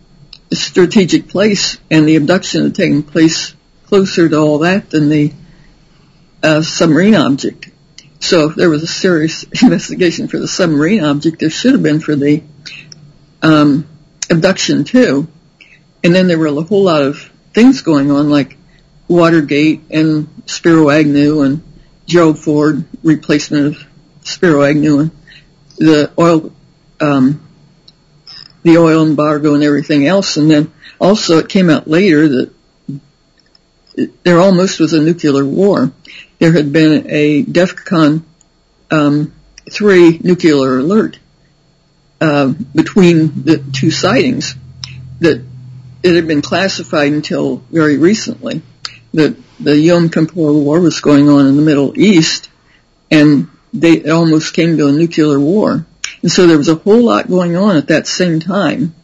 [0.52, 3.56] a strategic place, and the abduction had taken place
[3.86, 5.34] closer to all that than the
[6.44, 7.70] uh, submarine object.
[8.20, 12.00] So if there was a serious investigation for the submarine object, there should have been
[12.00, 12.44] for the
[13.42, 13.88] um,
[14.30, 15.28] abduction too.
[16.04, 17.20] And then there were a whole lot of
[17.54, 18.58] things going on, like
[19.08, 21.64] Watergate and Spiro Agnew and
[22.06, 23.88] Gerald Ford replacement of
[24.24, 25.12] Spiro Agnew and
[25.78, 26.54] the oil,
[27.00, 27.46] um,
[28.64, 30.38] the oil embargo and everything else.
[30.38, 32.54] And then also it came out later that
[34.24, 35.92] there almost was a nuclear war.
[36.38, 38.24] There had been a DEFCON
[38.92, 39.34] um,
[39.70, 41.20] three nuclear alert
[42.20, 44.56] between the two sightings
[45.20, 45.44] that
[46.04, 48.62] it had been classified until very recently
[49.14, 52.50] that the Yom Kippur War was going on in the Middle East,
[53.12, 55.86] and they almost came to a nuclear war.
[56.22, 58.96] And so there was a whole lot going on at that same time,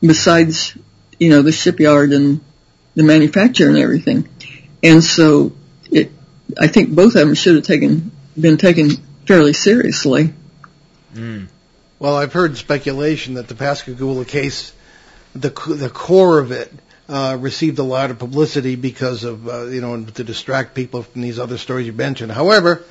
[0.00, 0.76] besides,
[1.18, 2.40] you know, the shipyard and
[2.94, 4.28] the manufacturer and everything.
[4.82, 5.52] And so
[5.90, 6.10] it,
[6.58, 8.90] I think both of them should have taken, been taken
[9.26, 10.32] fairly seriously.
[11.14, 11.48] Mm.
[12.00, 14.72] Well, I've heard speculation that the Pascagoula case,
[15.34, 16.72] the the core of it,
[17.10, 21.20] uh, received a lot of publicity because of uh, you know to distract people from
[21.20, 22.32] these other stories you mentioned.
[22.32, 22.82] However,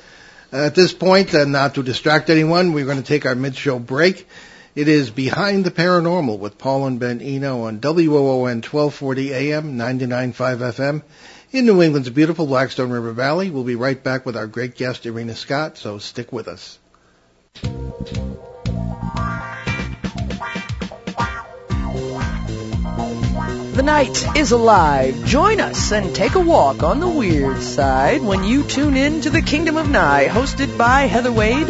[0.52, 4.28] at this point, and not to distract anyone, we're going to take our mid-show break.
[4.76, 10.32] It is Behind the Paranormal with Paul and Ben Eno on WOON 1240 AM, 99.5
[10.34, 11.02] FM
[11.50, 13.50] in New England's beautiful Blackstone River Valley.
[13.50, 16.78] We'll be right back with our great guest, Irena Scott, so stick with us.
[23.74, 25.24] The night is alive.
[25.24, 29.30] Join us and take a walk on the weird side when you tune in to
[29.30, 31.66] the Kingdom of Nye, hosted by Heather Wade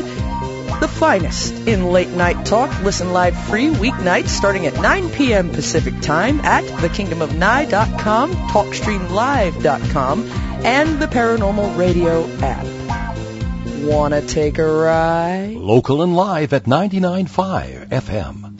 [0.80, 2.82] the finest in late night talk.
[2.82, 5.50] Listen live free weeknights starting at 9 p.m.
[5.50, 10.30] Pacific time at thekingdomofnye.com, talkstreamlive.com,
[10.64, 12.79] and the Paranormal Radio app.
[13.82, 15.54] Wanna take a ride?
[15.56, 18.58] Local and live at 99.5 FM.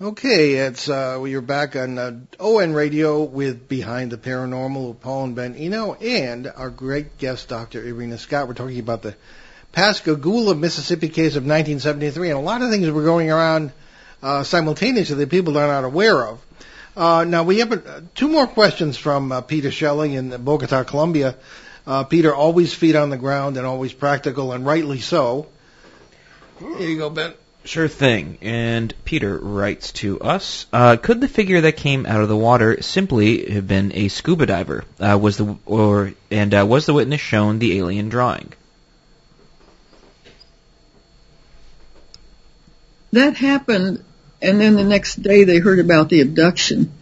[0.00, 5.00] Okay, it's uh, we are back on uh, ON Radio with Behind the Paranormal with
[5.00, 7.84] Paul and Ben Eno and our great guest, Dr.
[7.84, 8.46] Irena Scott.
[8.46, 9.16] We're talking about the
[9.72, 13.72] Pascagoula, Mississippi case of 1973, and a lot of things were going around
[14.22, 16.40] uh, simultaneously that people are not aware of.
[16.96, 21.36] Uh, now we have uh, two more questions from uh, Peter Schelling in Bogota, Colombia.
[21.86, 25.48] Uh, Peter, always feet on the ground and always practical, and rightly so.
[26.58, 27.34] Here you go, Ben.
[27.64, 28.38] Sure thing.
[28.40, 32.82] And Peter writes to us: uh, Could the figure that came out of the water
[32.82, 34.84] simply have been a scuba diver?
[34.98, 38.52] Uh, was the or and uh, was the witness shown the alien drawing?
[43.12, 44.04] that happened,
[44.40, 46.92] and then the next day they heard about the abduction.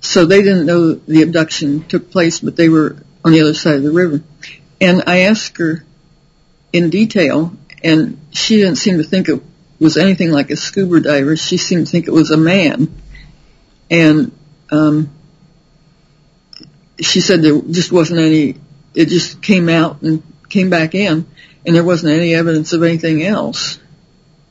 [0.00, 3.74] So they didn't know the abduction took place, but they were on the other side
[3.74, 4.22] of the river.
[4.80, 5.84] And I asked her
[6.72, 9.42] in detail, and she didn't seem to think it
[9.78, 11.36] was anything like a scuba diver.
[11.36, 12.94] She seemed to think it was a man.
[13.90, 14.32] And
[14.70, 15.10] um,
[17.00, 18.56] she said there just wasn't any,
[18.94, 21.26] it just came out and came back in,
[21.66, 23.78] and there wasn't any evidence of anything else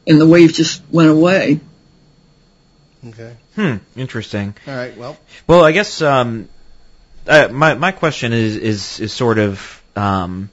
[0.08, 1.60] and the wave just went away.
[3.08, 3.36] Okay.
[3.56, 3.76] Hmm.
[3.96, 4.56] Interesting.
[4.68, 4.96] All right.
[4.98, 5.18] Well.
[5.48, 6.50] Well, I guess um,
[7.28, 10.50] uh, my my question is is is sort of um,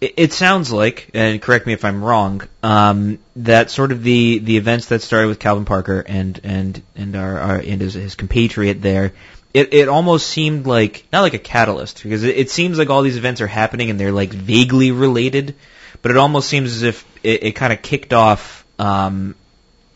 [0.00, 4.38] it, it sounds like, and correct me if I'm wrong, um, that sort of the
[4.38, 8.14] the events that started with Calvin Parker and and and our, our and his, his
[8.14, 9.12] compatriot there.
[9.52, 13.02] It, it almost seemed like not like a catalyst because it, it seems like all
[13.02, 15.56] these events are happening and they're like vaguely related,
[16.02, 19.34] but it almost seems as if it, it kind of kicked off um,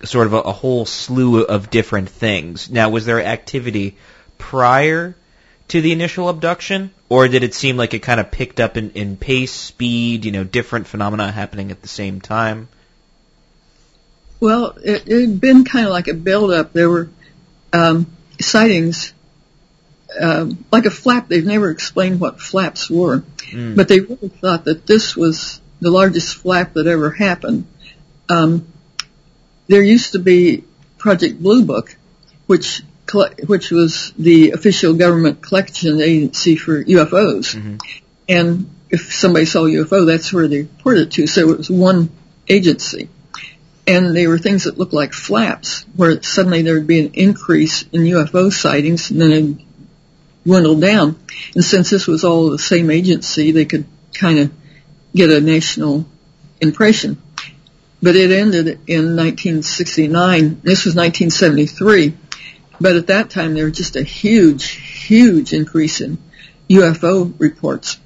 [0.03, 2.69] sort of a, a whole slew of different things.
[2.69, 3.97] Now, was there activity
[4.39, 5.15] prior
[5.69, 8.91] to the initial abduction, or did it seem like it kind of picked up in,
[8.91, 12.69] in pace, speed, you know, different phenomena happening at the same time?
[14.41, 16.73] Well, it, it had been kind of like a build-up.
[16.73, 17.09] There were
[17.73, 18.07] um,
[18.41, 19.15] sightings,
[20.21, 21.29] uh, like a flap.
[21.29, 23.75] They've never explained what flaps were, mm.
[23.75, 27.67] but they really thought that this was the largest flap that ever happened.
[28.29, 28.67] Um,
[29.67, 30.65] there used to be
[30.99, 31.97] Project Blue Book,
[32.47, 32.83] which
[33.15, 37.77] which was the official government collection agency for UFOs, mm-hmm.
[38.29, 41.27] and if somebody saw a UFO, that's where they reported it to.
[41.27, 42.11] So it was one
[42.49, 43.09] agency.
[43.87, 47.83] And they were things that looked like flaps, where suddenly there would be an increase
[47.93, 49.65] in UFO sightings and then it
[50.45, 51.19] dwindled down.
[51.55, 54.53] And since this was all the same agency, they could kind of
[55.15, 56.07] get a national
[56.61, 57.21] impression.
[58.01, 60.61] But it ended in 1969.
[60.63, 62.15] This was 1973.
[62.85, 66.19] But at that time, there was just a huge, huge increase in
[66.69, 67.99] UFO reports.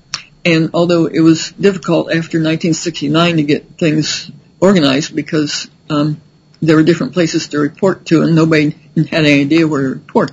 [0.45, 6.21] And although it was difficult after 1969 to get things organized because um,
[6.63, 8.71] there were different places to report to and nobody
[9.11, 10.31] had any idea where to report.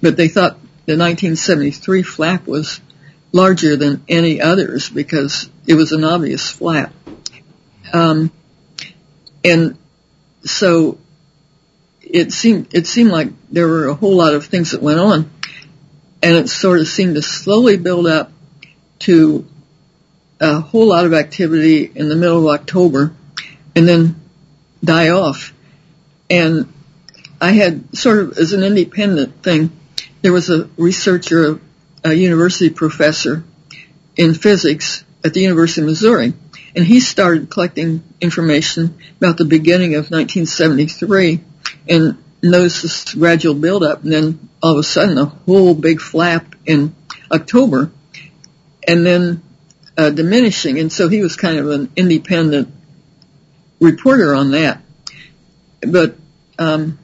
[0.00, 0.52] But they thought
[0.86, 2.80] the 1973 flap was
[3.32, 6.92] larger than any others because it was an obvious flap.
[7.92, 8.30] Um,
[9.42, 9.76] and
[10.44, 10.96] so
[12.12, 15.30] it seemed it seemed like there were a whole lot of things that went on,
[16.22, 18.32] and it sort of seemed to slowly build up
[19.00, 19.46] to
[20.40, 23.14] a whole lot of activity in the middle of October,
[23.74, 24.20] and then
[24.82, 25.52] die off.
[26.28, 26.72] And
[27.40, 29.70] I had sort of as an independent thing,
[30.22, 31.60] there was a researcher,
[32.04, 33.44] a university professor
[34.16, 36.32] in physics at the University of Missouri,
[36.74, 41.40] and he started collecting information about the beginning of 1973
[41.88, 46.54] and noticed this gradual buildup and then all of a sudden a whole big flap
[46.64, 46.94] in
[47.30, 47.90] October
[48.86, 49.42] and then
[49.96, 50.78] uh, diminishing.
[50.78, 52.72] And so he was kind of an independent
[53.80, 54.82] reporter on that.
[55.80, 56.16] But
[56.58, 56.98] um,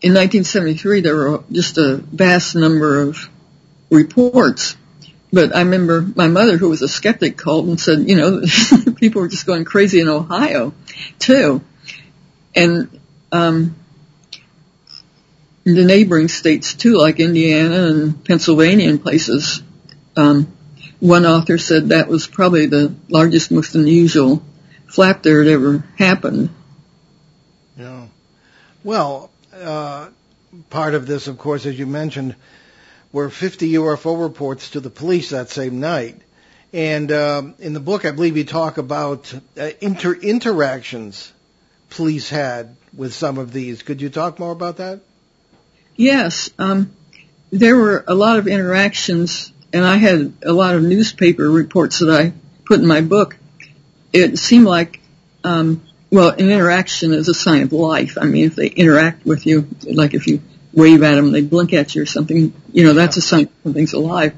[0.00, 3.28] in 1973, there were just a vast number of
[3.90, 4.76] reports.
[5.32, 8.42] But I remember my mother, who was a skeptic, called and said, you know,
[8.96, 10.74] people were just going crazy in Ohio,
[11.18, 11.62] too.
[12.56, 13.76] And um,
[15.64, 19.62] the neighboring states, too, like Indiana and Pennsylvania and places,
[20.16, 20.50] um,
[20.98, 24.42] one author said that was probably the largest, most unusual
[24.86, 26.48] flap there had ever happened.
[27.76, 28.06] Yeah.
[28.82, 30.08] Well, uh,
[30.70, 32.36] part of this, of course, as you mentioned,
[33.12, 36.22] were 50 UFO reports to the police that same night.
[36.72, 41.32] And um, in the book, I believe you talk about uh, inter- interactions
[41.96, 43.82] police had with some of these.
[43.82, 45.00] Could you talk more about that?
[45.96, 46.50] Yes.
[46.58, 46.94] Um,
[47.50, 52.10] there were a lot of interactions, and I had a lot of newspaper reports that
[52.10, 52.32] I
[52.64, 53.36] put in my book.
[54.12, 55.00] It seemed like
[55.44, 58.18] um, well, an interaction is a sign of life.
[58.20, 61.72] I mean, if they interact with you, like if you wave at them, they blink
[61.72, 64.34] at you or something, you know, that's a sign something's alive.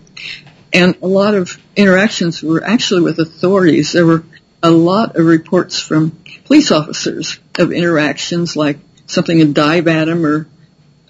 [0.72, 3.92] And a lot of interactions were actually with authorities.
[3.92, 4.24] There were
[4.62, 6.10] a lot of reports from
[6.44, 10.48] police officers of interactions, like something would dive at them, or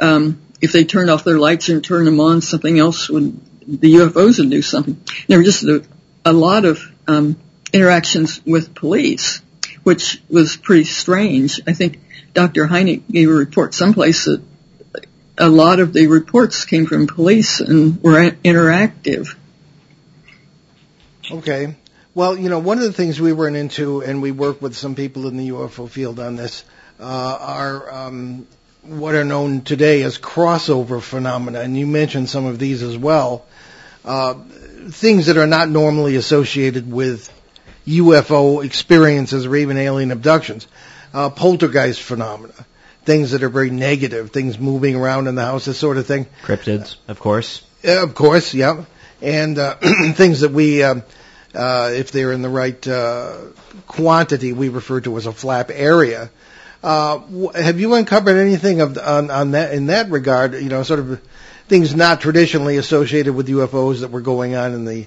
[0.01, 3.95] um, if they turned off their lights and turned them on, something else would, the
[3.95, 5.01] UFOs would do something.
[5.27, 5.85] There were just a,
[6.25, 7.37] a lot of um,
[7.73, 9.41] interactions with police
[9.89, 11.63] which was pretty strange.
[11.67, 11.99] I think
[12.35, 12.67] Dr.
[12.67, 14.43] Hynek gave a report someplace that
[15.39, 19.35] a lot of the reports came from police and were interactive.
[21.31, 21.75] Okay.
[22.19, 24.97] Well, you know, one of the things we were into, and we work with some
[24.97, 26.65] people in the UFO field on this,
[26.99, 28.49] uh, are um,
[28.83, 33.47] what are known today as crossover phenomena, and you mentioned some of these as well.
[34.05, 34.35] Uh,
[34.91, 37.33] things that are not normally associated with
[37.87, 40.67] UFO experiences or even alien abductions.
[41.15, 42.67] Uh, poltergeist phenomena,
[43.05, 46.27] things that are very negative, things moving around in the house, this sort of thing.
[46.43, 47.65] Cryptids, of course.
[47.87, 48.87] Uh, of course, yeah.
[49.23, 49.77] And uh,
[50.15, 51.05] things that we, um,
[51.55, 53.39] uh, if they're in the right uh,
[53.87, 56.31] quantity, we refer to as a flap area.
[56.83, 60.55] Uh, have you uncovered anything of on, on that in that regard?
[60.55, 61.21] You know, sort of
[61.67, 65.07] things not traditionally associated with UFOs that were going on in the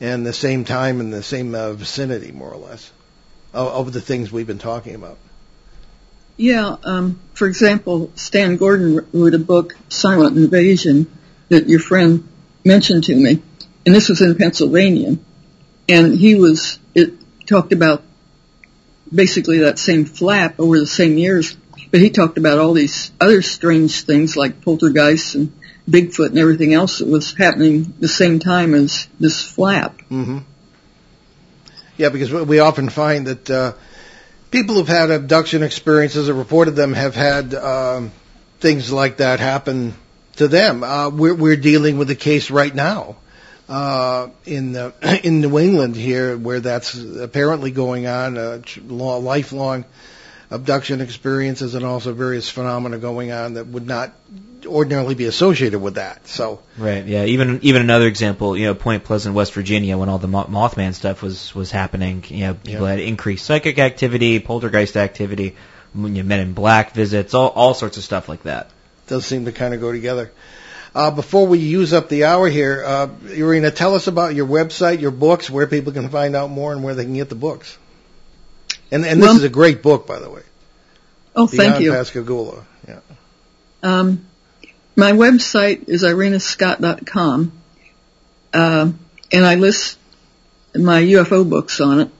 [0.00, 2.90] and the same time in the same uh, vicinity, more or less,
[3.52, 5.18] of, of, the things we've been talking about.
[6.38, 6.76] Yeah.
[6.82, 11.06] Um, for example, Stan Gordon wrote a book, Silent Invasion,
[11.50, 12.26] that your friend
[12.64, 13.42] mentioned to me,
[13.84, 15.18] and this was in Pennsylvania,
[15.90, 17.12] and he was it
[17.46, 18.02] talked about
[19.12, 21.56] basically that same flap over the same years,
[21.90, 25.52] but he talked about all these other strange things like poltergeists and
[25.88, 29.98] Bigfoot and everything else that was happening the same time as this flap.
[30.10, 30.38] Mm-hmm.
[31.96, 33.72] Yeah, because we often find that uh,
[34.50, 38.12] people who've had abduction experiences or reported them have had um,
[38.60, 39.94] things like that happen
[40.36, 40.84] to them.
[40.84, 43.16] Uh, we're, we're dealing with a case right now
[43.70, 44.92] uh, in the,
[45.24, 49.84] in New England here, where that's apparently going on, uh, lifelong
[50.50, 54.12] abduction experiences and also various phenomena going on that would not
[54.66, 56.26] ordinarily be associated with that.
[56.26, 57.06] So Right.
[57.06, 57.24] Yeah.
[57.24, 61.22] Even even another example, you know, Point Pleasant, West Virginia, when all the Mothman stuff
[61.22, 62.90] was was happening, you know, people Yeah.
[62.90, 65.54] had increased psychic activity, poltergeist activity,
[65.94, 68.70] you know, Men in Black visits, all all sorts of stuff like that.
[69.06, 70.32] does seem to kind of go together.
[70.94, 75.00] Uh, before we use up the hour here, uh, Irena, tell us about your website,
[75.00, 77.78] your books, where people can find out more, and where they can get the books.
[78.90, 80.42] And, and this Well- is a great book, by the way.
[81.36, 81.92] Oh, thank Beyond you.
[81.92, 82.64] Pascagoula.
[82.88, 82.98] Yeah.
[83.84, 84.26] Um,
[84.96, 87.52] my website is irenascott.com,
[88.52, 88.92] uh,
[89.32, 89.96] and I list
[90.74, 92.10] my UFO books on it.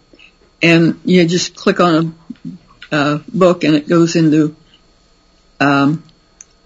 [0.63, 2.15] And you just click on
[2.93, 4.55] a uh, book, and it goes into
[5.59, 6.05] um,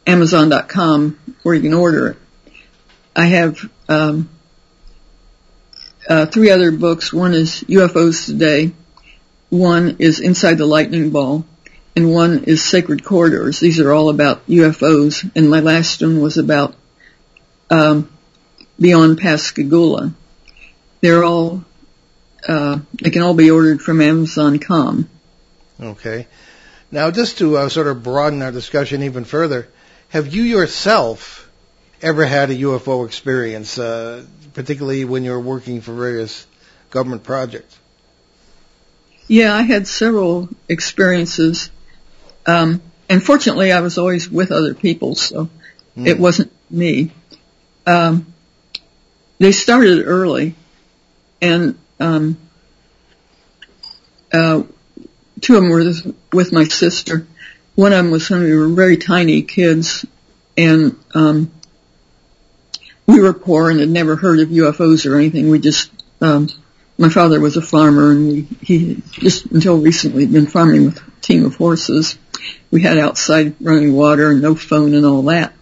[0.06, 2.16] Amazon.com where you can order it.
[3.16, 4.28] I have um,
[6.08, 7.12] uh, three other books.
[7.12, 8.72] One is UFOs Today.
[9.50, 11.44] One is Inside the Lightning Ball
[11.96, 13.60] and one is Sacred Corridors.
[13.60, 16.74] These are all about UFOs, and my last one was about
[17.70, 18.10] um,
[18.80, 20.12] Beyond Pascagoula.
[21.00, 21.64] They're all
[22.46, 25.08] uh, they can all be ordered from Amazon.com.
[25.80, 26.26] Okay.
[26.90, 29.68] Now, just to uh, sort of broaden our discussion even further,
[30.14, 31.50] have you yourself
[32.00, 36.46] ever had a UFO experience, uh, particularly when you were working for various
[36.90, 37.76] government projects?
[39.26, 41.68] Yeah, I had several experiences.
[42.46, 45.48] Um, and fortunately, I was always with other people, so
[45.96, 46.06] Hmm.
[46.06, 47.10] it wasn't me.
[47.84, 48.32] Um,
[49.40, 50.54] they started early,
[51.42, 52.36] and um,
[54.32, 54.62] uh,
[55.40, 55.92] two of them were
[56.32, 57.26] with my sister.
[57.74, 60.06] One of them was when we were very tiny kids,
[60.56, 61.50] and um,
[63.06, 65.50] we were poor and had never heard of UFOs or anything.
[65.50, 66.48] We just um,
[66.98, 70.98] my father was a farmer, and we, he just until recently had been farming with
[70.98, 72.16] a team of horses.
[72.70, 75.54] We had outside running water and no phone and all that.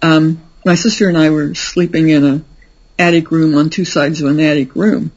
[0.00, 2.42] Um, my sister and I were sleeping in a
[2.98, 5.10] attic room on two sides of an attic room.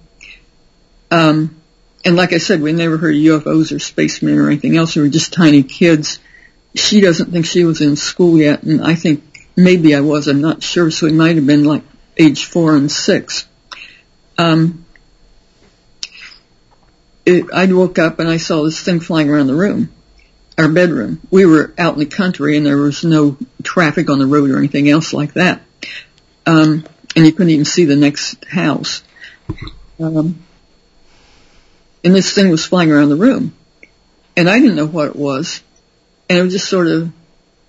[1.11, 1.61] Um,
[2.05, 4.95] and like I said, we never heard of UFOs or spacemen or anything else.
[4.95, 6.19] We were just tiny kids.
[6.75, 10.27] She doesn't think she was in school yet, and I think maybe I was.
[10.27, 10.91] I'm not sure.
[10.91, 11.81] So we might have been like
[12.15, 13.47] age four and six.
[14.37, 14.85] Um,
[17.25, 19.91] it, I woke up and I saw this thing flying around the room,
[20.57, 21.21] our bedroom.
[21.31, 24.57] We were out in the country and there was no traffic on the road or
[24.57, 25.61] anything else like that.
[26.45, 26.85] Um,
[27.15, 29.01] and you couldn't even see the next house.
[29.99, 30.44] Um,
[32.05, 33.55] and this thing was flying around the room.
[34.37, 35.61] And I didn't know what it was.
[36.29, 37.11] And it was just sort of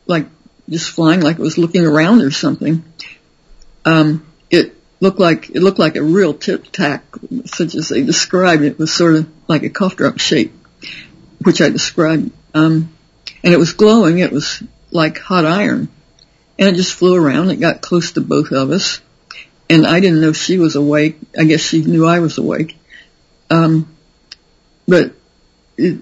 [0.06, 0.26] like
[0.68, 2.84] just flying like it was looking around or something.
[3.86, 7.02] Um, it looked like it looked like a real tic tac,
[7.46, 8.78] such as they described it.
[8.78, 10.52] Was sort of like a cough drop shape,
[11.42, 12.30] which I described.
[12.52, 12.94] Um,
[13.42, 14.18] and it was glowing.
[14.18, 15.88] It was like hot iron,
[16.58, 17.50] and it just flew around.
[17.50, 19.00] It got close to both of us,
[19.70, 21.16] and I didn't know she was awake.
[21.38, 22.76] I guess she knew I was awake.
[23.48, 23.95] Um,
[24.86, 25.12] but
[25.76, 25.98] it,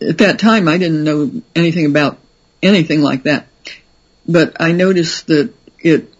[0.00, 2.18] at that time, I didn't know anything about
[2.62, 3.46] anything like that.
[4.26, 6.12] But I noticed that it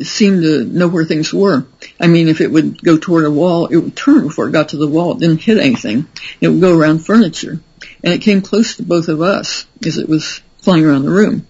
[0.00, 1.66] seemed to know where things were.
[2.00, 4.70] I mean, if it would go toward a wall, it would turn before it got
[4.70, 5.12] to the wall.
[5.12, 6.08] It didn't hit anything.
[6.40, 7.60] It would go around furniture.
[8.02, 11.46] And it came close to both of us as it was flying around the room.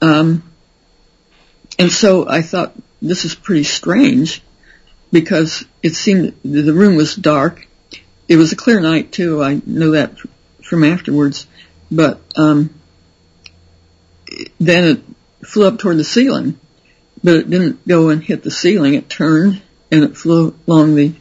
[0.00, 0.42] Um,
[1.78, 4.42] and so I thought, this is pretty strange
[5.12, 7.66] because it seemed the room was dark.
[8.28, 9.42] It was a clear night too.
[9.42, 10.18] I know that
[10.62, 11.46] from afterwards.
[11.90, 12.74] But, um,
[14.58, 16.58] then it flew up toward the ceiling
[17.24, 18.94] but it didn't go and hit the ceiling.
[18.94, 21.14] It turned and it flew along the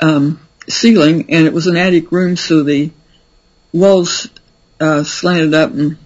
[0.00, 2.90] um, ceiling, and it was an attic room, so the
[3.72, 4.28] walls
[4.80, 5.96] uh, slanted up and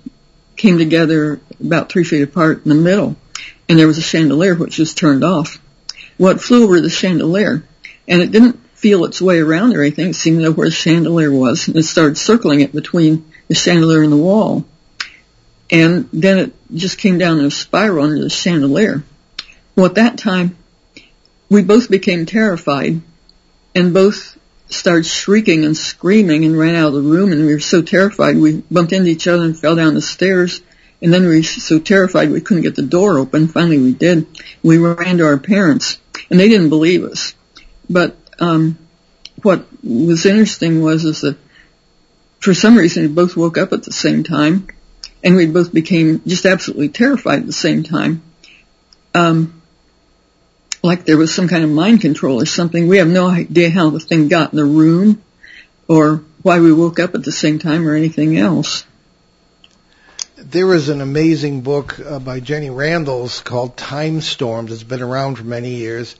[0.57, 3.17] came together about three feet apart in the middle,
[3.69, 5.59] and there was a chandelier which was turned off.
[6.19, 7.65] Well, it flew over the chandelier,
[8.07, 10.11] and it didn't feel its way around or anything.
[10.11, 13.55] It seemed to know where the chandelier was, and it started circling it between the
[13.55, 14.65] chandelier and the wall.
[15.71, 19.05] And then it just came down in a spiral under the chandelier.
[19.77, 20.59] Well, at that time,
[21.49, 23.01] we both became terrified
[23.75, 24.37] and both
[24.69, 28.37] started shrieking and screaming and ran out of the room and we were so terrified
[28.37, 30.63] we bumped into each other and fell down the stairs
[31.03, 33.49] and then we were so terrified we couldn't get the door open.
[33.49, 34.27] Finally we did.
[34.63, 35.99] We ran to our parents
[36.31, 37.35] and they didn't believe us.
[37.91, 38.77] But, um,
[39.41, 41.39] what was interesting was is that
[42.41, 44.67] for some reason we both woke up at the same time
[45.23, 48.21] and we both became just absolutely terrified at the same time.
[49.15, 49.63] Um,
[50.83, 52.89] like there was some kind of mind control or something.
[52.89, 55.23] We have no idea how the thing got in the room
[55.87, 58.85] or why we woke up at the same time or anything else.
[60.37, 64.73] there is an amazing book uh, by Jenny Randles called Time Storms.
[64.73, 66.17] It's been around for many years,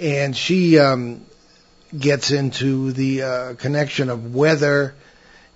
[0.00, 1.26] and she um,
[1.98, 4.94] gets into the uh, connection of weather,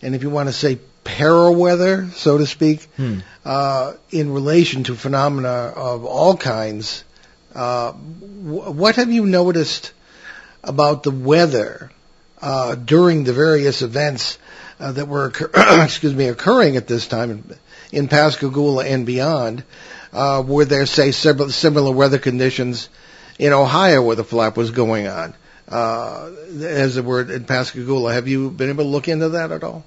[0.03, 3.19] and if you want to say paraweather, so to speak, Hmm.
[3.45, 7.05] uh, in relation to phenomena of all kinds.
[7.55, 9.93] Uh, wh- what have you noticed
[10.65, 11.91] about the weather
[12.43, 14.39] uh, during the various events
[14.81, 15.51] uh, that were occur-
[15.85, 17.45] excuse me occurring at this time in,
[17.93, 19.63] in Pascagoula and beyond?
[20.13, 22.89] Uh, were there, say, similar weather conditions
[23.39, 25.35] in Ohio where the flap was going on?
[25.69, 28.13] Uh, as it were in Pascagoula.
[28.13, 29.83] Have you been able to look into that at all?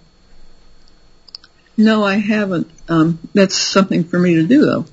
[1.78, 2.69] No, I haven't.
[2.89, 4.86] Um, that's something for me to do, though.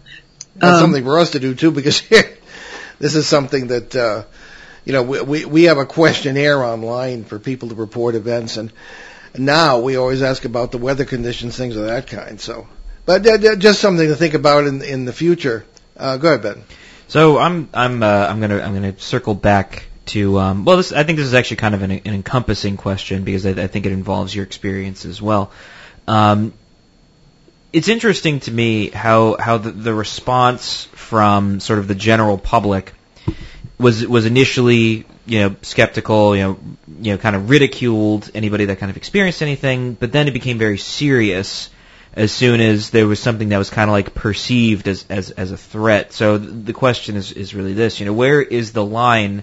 [0.57, 2.03] That's Um, something for us to do too, because
[2.99, 4.25] this is something that uh,
[4.85, 8.71] you know we, we we have a questionnaire online for people to report events, and
[9.37, 12.39] now we always ask about the weather conditions, things of that kind.
[12.41, 12.69] So,
[13.07, 15.65] but uh, uh, just something to think about in in the future.
[15.97, 16.63] Uh, go ahead, Ben.
[17.09, 21.03] So I'm I'm uh, I'm gonna I'm gonna circle back to um, well this I
[21.05, 23.93] think this is actually kind of an, an encompassing question because I, I think it
[23.93, 25.51] involves your experience as well.
[26.07, 26.53] Um,
[27.73, 32.93] it's interesting to me how how the, the response from sort of the general public
[33.79, 36.59] was was initially you know skeptical you know
[37.01, 40.59] you know kind of ridiculed anybody that kind of experienced anything but then it became
[40.59, 41.71] very serious
[42.13, 45.51] as soon as there was something that was kind of like perceived as as as
[45.51, 48.85] a threat so th- the question is is really this you know where is the
[48.85, 49.43] line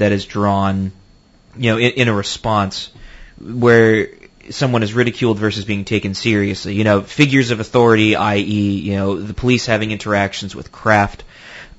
[0.00, 0.92] that is drawn
[1.56, 2.90] you know in, in a response
[3.40, 4.08] where
[4.50, 6.74] someone is ridiculed versus being taken seriously.
[6.74, 11.24] You know, figures of authority, i.e., you know, the police having interactions with craft,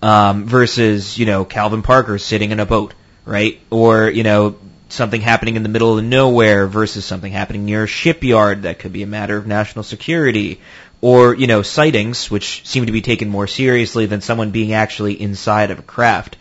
[0.02, 2.94] um, versus you know Calvin Parker sitting in a boat,
[3.26, 3.60] right?
[3.70, 4.58] Or you know
[4.90, 8.92] something happening in the middle of nowhere versus something happening near a shipyard that could
[8.92, 10.60] be a matter of national security.
[11.04, 15.20] Or, you know, sightings, which seem to be taken more seriously than someone being actually
[15.20, 16.38] inside of a craft.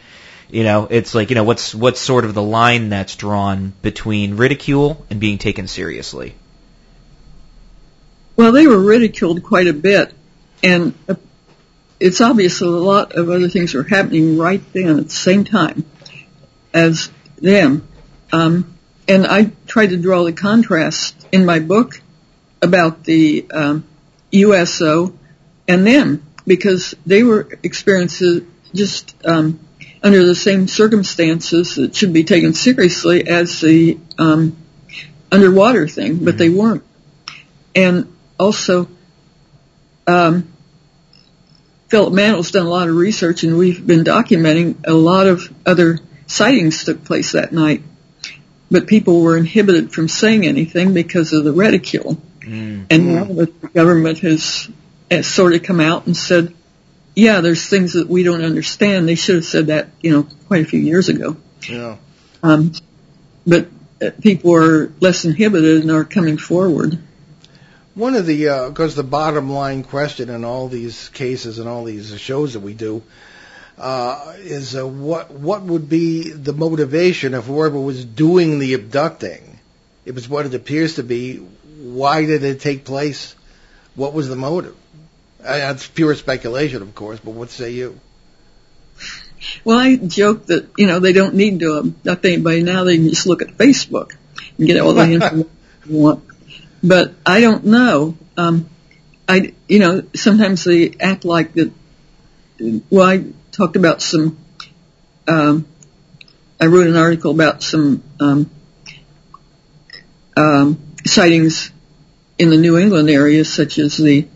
[0.53, 4.37] You know, it's like, you know, what's what's sort of the line that's drawn between
[4.37, 6.35] ridicule and being taken seriously?
[8.37, 10.13] Well, they were ridiculed quite a bit,
[10.63, 11.15] and uh,
[12.01, 15.45] it's obvious that a lot of other things were happening right then at the same
[15.45, 15.85] time
[16.73, 17.87] as them.
[18.33, 18.77] Um,
[19.07, 22.01] and I tried to draw the contrast in my book
[22.63, 23.85] about the um,
[24.31, 25.13] USO
[25.67, 28.43] and them because they were experiences
[28.73, 29.61] just um,
[30.03, 34.57] under the same circumstances that should be taken seriously as the um,
[35.31, 36.85] underwater thing, but they weren't.
[37.75, 38.89] And also,
[40.07, 40.53] um,
[41.89, 45.99] Philip Mantle's done a lot of research, and we've been documenting a lot of other
[46.27, 47.83] sightings took place that night.
[48.71, 52.17] But people were inhibited from saying anything because of the ridicule.
[52.41, 52.87] Mm.
[52.89, 54.71] And now the government has,
[55.11, 56.55] has sort of come out and said,
[57.15, 59.09] yeah, there's things that we don't understand.
[59.09, 61.37] They should have said that, you know, quite a few years ago.
[61.69, 61.97] Yeah.
[62.43, 62.73] Um,
[63.47, 63.69] but
[64.01, 66.99] uh, people are less inhibited and are coming forward.
[67.95, 72.19] One of the, because the bottom line question in all these cases and all these
[72.19, 73.03] shows that we do
[73.81, 79.59] uh, is uh, what what would be the motivation if whoever was doing the abducting?
[80.05, 81.37] It was what it appears to be.
[81.37, 83.35] Why did it take place?
[83.95, 84.77] What was the motive?
[85.43, 87.99] That's pure speculation, of course, but what say you?
[89.65, 92.85] Well, I joke that, you know, they don't need to abduct anybody now.
[92.85, 94.13] They can just look at Facebook
[94.59, 95.51] and get all the information
[95.87, 96.25] they want.
[96.83, 98.17] But I don't know.
[98.37, 98.69] Um,
[99.29, 101.73] I, you know, sometimes they act like that.
[102.91, 104.39] Well, I talked about some,
[105.27, 105.67] um,
[106.61, 108.51] I wrote an article about some, um,
[110.37, 111.71] um, sightings
[112.39, 114.27] in the New England area, such as the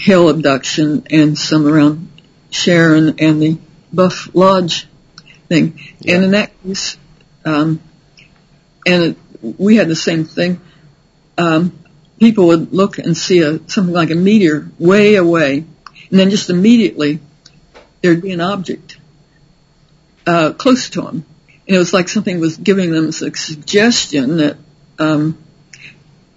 [0.00, 2.08] Hill abduction and some around
[2.50, 3.58] Sharon and the
[3.92, 4.88] Buff Ledge
[5.48, 5.78] thing.
[6.06, 6.96] And in that case,
[7.44, 7.80] um,
[8.86, 10.58] and it, we had the same thing.
[11.36, 11.78] Um,
[12.18, 16.48] people would look and see a something like a meteor way away, and then just
[16.48, 17.20] immediately
[18.00, 18.96] there'd be an object
[20.26, 21.26] uh, close to them,
[21.66, 24.56] and it was like something was giving them a suggestion that
[24.98, 25.36] um,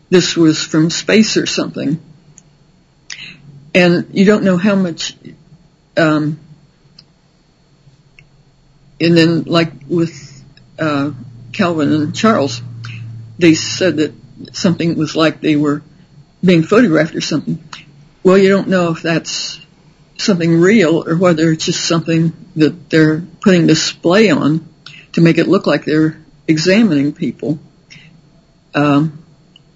[0.09, 2.01] this was from space or something.
[3.76, 5.15] And you don't know how much.
[5.97, 6.39] Um,
[9.01, 10.43] and then, like with
[10.78, 11.11] uh,
[11.51, 12.61] Calvin and Charles,
[13.39, 14.13] they said that
[14.53, 15.82] something was like they were
[16.43, 17.63] being photographed or something.
[18.24, 19.59] Well, you don't know if that's
[20.17, 24.67] something real or whether it's just something that they're putting display on
[25.13, 26.17] to make it look like they're
[26.47, 27.59] examining people.
[28.76, 29.22] Um,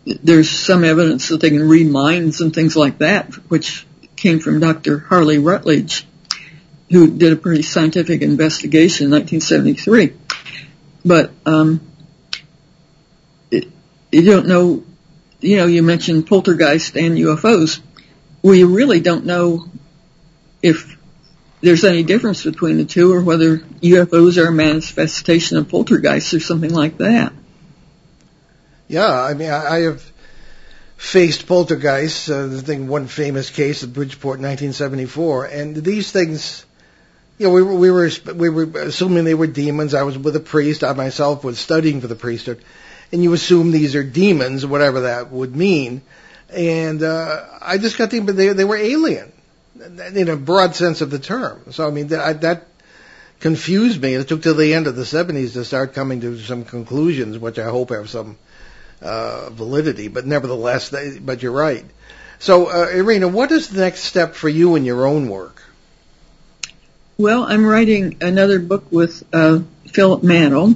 [0.07, 3.85] there's some evidence that they can read minds and things like that, which
[4.15, 4.99] came from Dr.
[4.99, 6.07] Harley Rutledge,
[6.89, 10.13] who did a pretty scientific investigation in 1973.
[11.03, 11.81] But um,
[13.51, 13.67] it,
[14.11, 14.83] you don't know.
[15.39, 17.79] You know, you mentioned poltergeist and UFOs.
[18.41, 19.69] We really don't know
[20.63, 20.97] if
[21.61, 26.39] there's any difference between the two or whether UFOs are a manifestation of poltergeists or
[26.39, 27.33] something like that.
[28.87, 30.01] Yeah, I mean, I, I have
[30.95, 32.29] faced poltergeists.
[32.29, 36.65] Uh, the thing, one famous case of Bridgeport, 1974, and these things.
[37.37, 39.93] You know, we were we were we were assuming they were demons.
[39.93, 40.83] I was with a priest.
[40.83, 42.63] I myself was studying for the priesthood,
[43.11, 46.01] and you assume these are demons, whatever that would mean.
[46.49, 49.31] And uh, I just got the they they were alien
[50.15, 51.71] in a broad sense of the term.
[51.71, 52.67] So I mean that, that
[53.39, 54.13] confused me.
[54.15, 57.59] It took till the end of the 70s to start coming to some conclusions, which
[57.59, 58.37] I hope have some
[59.01, 60.07] uh, validity.
[60.07, 61.85] But nevertheless, they, but you're right.
[62.39, 65.63] So, uh, Irena, what is the next step for you in your own work?
[67.17, 69.59] Well, I'm writing another book with uh,
[69.91, 70.75] Philip Mantle,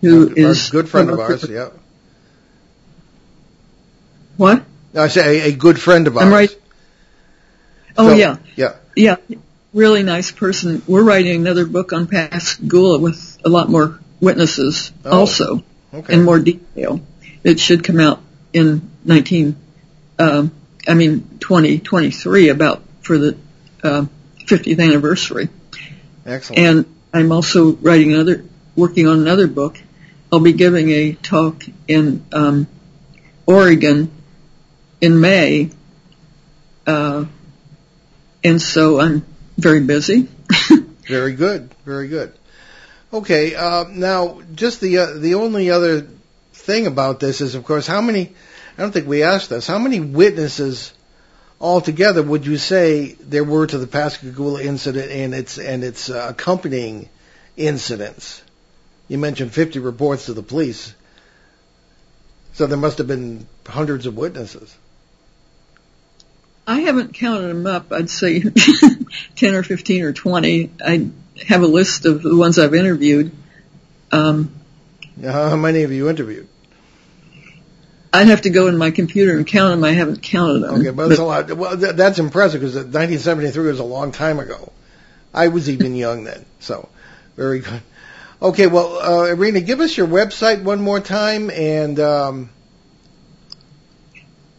[0.00, 1.46] who Our is good friend of ours.
[1.48, 1.68] Yeah.
[4.36, 4.64] What?
[4.94, 6.26] I say a, a good friend of ours.
[6.26, 6.50] I'm right.
[7.98, 8.76] Oh So- yeah, Yeah.
[8.94, 9.16] yeah,
[9.74, 10.82] really nice person.
[10.86, 16.14] We're writing another book on Pascagoula with a lot more witnesses, Oh, also, Okay.
[16.14, 17.00] in more detail.
[17.46, 18.20] It should come out
[18.52, 19.54] in 19,
[20.18, 20.50] um,
[20.88, 23.38] I mean 2023, about for the
[23.84, 24.06] uh,
[24.40, 25.48] 50th anniversary.
[26.26, 26.58] Excellent.
[26.58, 28.44] And I'm also writing another,
[28.74, 29.80] working on another book.
[30.32, 32.66] I'll be giving a talk in um,
[33.46, 34.10] Oregon
[35.00, 35.70] in May,
[36.84, 37.26] uh,
[38.42, 39.24] and so I'm
[39.56, 40.28] very busy.
[41.06, 41.70] Very good.
[41.84, 42.32] Very good.
[43.12, 43.54] Okay.
[43.54, 46.08] Uh, now, just the uh, the only other
[46.66, 48.34] thing about this is, of course, how many?
[48.76, 49.66] I don't think we asked this.
[49.66, 50.92] How many witnesses
[51.58, 56.26] altogether would you say there were to the Pascagoula incident and its and its uh,
[56.30, 57.08] accompanying
[57.56, 58.42] incidents?
[59.08, 60.92] You mentioned 50 reports to the police,
[62.54, 64.76] so there must have been hundreds of witnesses.
[66.66, 67.92] I haven't counted them up.
[67.92, 68.42] I'd say
[69.36, 70.72] 10 or 15 or 20.
[70.84, 71.10] I
[71.46, 73.30] have a list of the ones I've interviewed.
[74.10, 74.52] Um,
[75.22, 76.48] How many have you interviewed?
[78.16, 79.84] I'd have to go in my computer and count them.
[79.84, 80.80] I haven't counted them.
[80.80, 81.52] Okay, but that's a lot.
[81.52, 84.72] Well, th- that's impressive because 1973 was a long time ago.
[85.34, 86.88] I was even young then, so
[87.36, 87.82] very good.
[88.40, 92.50] Okay, well, uh, Irena, give us your website one more time, and um,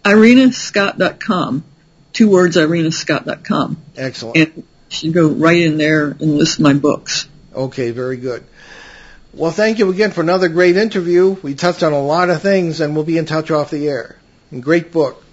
[0.03, 1.64] IrenaScott.com.
[2.14, 3.78] Two words, IrenaScott.com.
[3.95, 4.38] excellent.
[4.38, 7.28] And you should go right in there and list my books.
[7.53, 8.43] Okay, very good.
[9.34, 11.38] Well, thank you again for another great interview.
[11.43, 14.17] We touched on a lot of things, and we'll be in touch off the air.
[14.59, 15.23] Great book.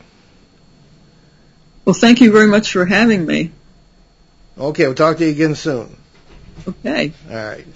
[1.85, 3.53] Well, thank you very much for having me.
[4.59, 5.97] Okay, we'll talk to you again soon.
[6.67, 7.13] Okay.
[7.29, 7.67] All right.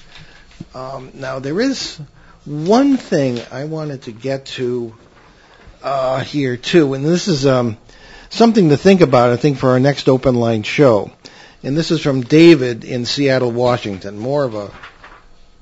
[0.74, 2.00] Um, now there is
[2.44, 4.94] one thing I wanted to get to
[5.82, 7.76] uh, here too, and this is um,
[8.30, 9.30] something to think about.
[9.30, 11.10] I think for our next open line show,
[11.62, 14.18] and this is from David in Seattle, Washington.
[14.18, 14.72] More of a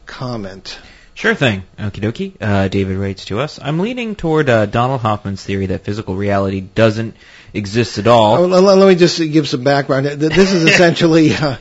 [0.06, 0.78] comment.
[1.14, 1.62] Sure thing.
[1.78, 2.36] Okie dokie.
[2.40, 3.58] Uh, David writes to us.
[3.60, 7.16] I'm leaning toward uh, Donald Hoffman's theory that physical reality doesn't
[7.54, 8.36] exist at all.
[8.36, 10.04] Oh, let, let me just give some background.
[10.04, 11.56] This is essentially uh,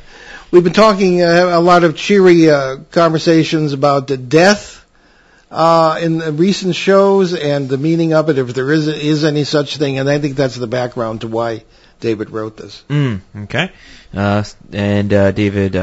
[0.52, 4.86] we've been talking uh, a lot of cheery uh, conversations about the death
[5.50, 9.46] uh, in the recent shows and the meaning of it, if there is is any
[9.46, 10.00] such thing.
[10.00, 11.64] And I think that's the background to why
[12.02, 12.84] David wrote this.
[12.90, 13.72] Mm, okay.
[14.14, 14.44] Uh,
[14.74, 15.76] and uh, David,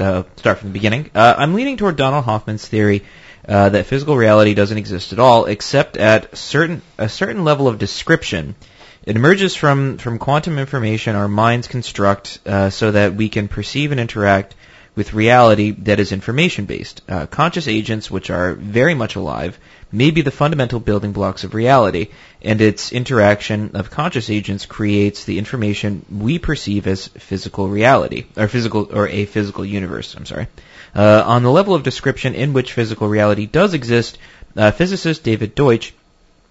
[0.00, 1.10] uh, start from the beginning.
[1.14, 3.04] Uh, I'm leaning toward Donald Hoffman's theory
[3.48, 7.78] uh, that physical reality doesn't exist at all, except at certain a certain level of
[7.78, 8.54] description.
[9.04, 13.92] It emerges from from quantum information our minds construct uh, so that we can perceive
[13.92, 14.54] and interact
[14.94, 17.02] with reality that is information based.
[17.08, 19.58] Uh, conscious agents, which are very much alive,
[19.92, 22.08] may be the fundamental building blocks of reality,
[22.42, 28.48] and its interaction of conscious agents creates the information we perceive as physical reality, or
[28.48, 30.14] physical, or a physical universe.
[30.14, 30.48] I'm sorry.
[30.94, 34.18] Uh, on the level of description in which physical reality does exist,
[34.56, 35.94] uh, physicist David Deutsch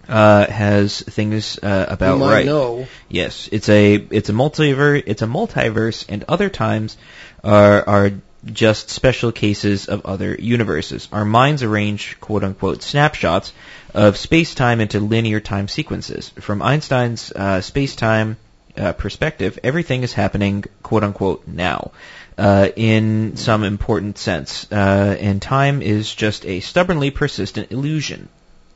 [0.07, 2.45] uh, has things uh, about you might right.
[2.45, 2.87] know.
[3.09, 5.03] Yes, it's a it's a multiverse.
[5.05, 6.97] It's a multiverse, and other times
[7.43, 8.11] are are
[8.45, 11.07] just special cases of other universes.
[11.11, 13.53] Our minds arrange quote unquote snapshots
[13.93, 16.29] of space time into linear time sequences.
[16.39, 18.37] From Einstein's uh, space time
[18.77, 21.91] uh, perspective, everything is happening quote unquote now.
[22.37, 28.29] Uh, in some important sense, uh, and time is just a stubbornly persistent illusion.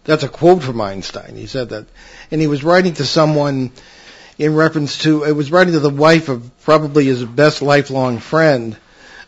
[0.04, 1.38] That's a quote from Einstein.
[1.38, 1.86] He said that,
[2.30, 3.72] and he was writing to someone
[4.38, 5.24] in reference to.
[5.24, 8.76] It was writing to the wife of probably his best lifelong friend,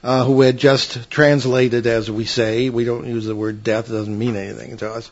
[0.06, 2.70] uh, who had just translated, as we say.
[2.70, 5.10] We don't use the word death; it doesn't mean anything to us.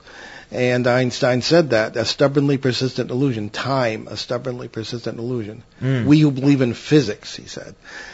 [0.52, 5.64] And Einstein said that a stubbornly persistent illusion, time, a stubbornly persistent illusion.
[5.82, 6.06] Mm.
[6.06, 7.74] We who believe in physics, he said.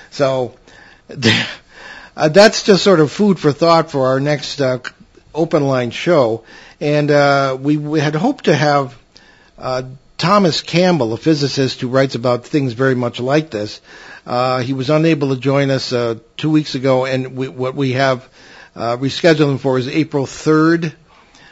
[0.10, 0.56] So
[2.16, 4.80] uh, that's just sort of food for thought for our next uh,
[5.36, 6.46] open line show.
[6.80, 8.98] And uh, we, we had hoped to have
[9.58, 9.84] uh,
[10.18, 13.82] Thomas Campbell, a physicist who writes about things very much like this.
[14.30, 17.94] Uh, he was unable to join us uh, two weeks ago, and we, what we
[17.94, 18.30] have
[18.76, 20.94] uh, rescheduled him for is April 3rd.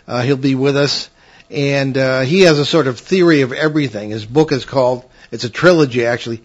[0.07, 1.09] Uh, he'll be with us,
[1.49, 4.11] and uh, he has a sort of theory of everything.
[4.11, 6.43] His book is called, it's a trilogy actually,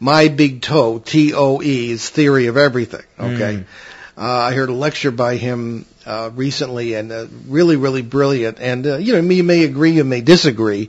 [0.00, 3.04] My Big Toe, T-O-E, is Theory of Everything.
[3.20, 3.58] Okay.
[3.58, 3.64] Mm.
[4.16, 8.58] Uh, I heard a lecture by him uh, recently, and uh, really, really brilliant.
[8.58, 10.88] And uh, you know, you may agree, you may disagree,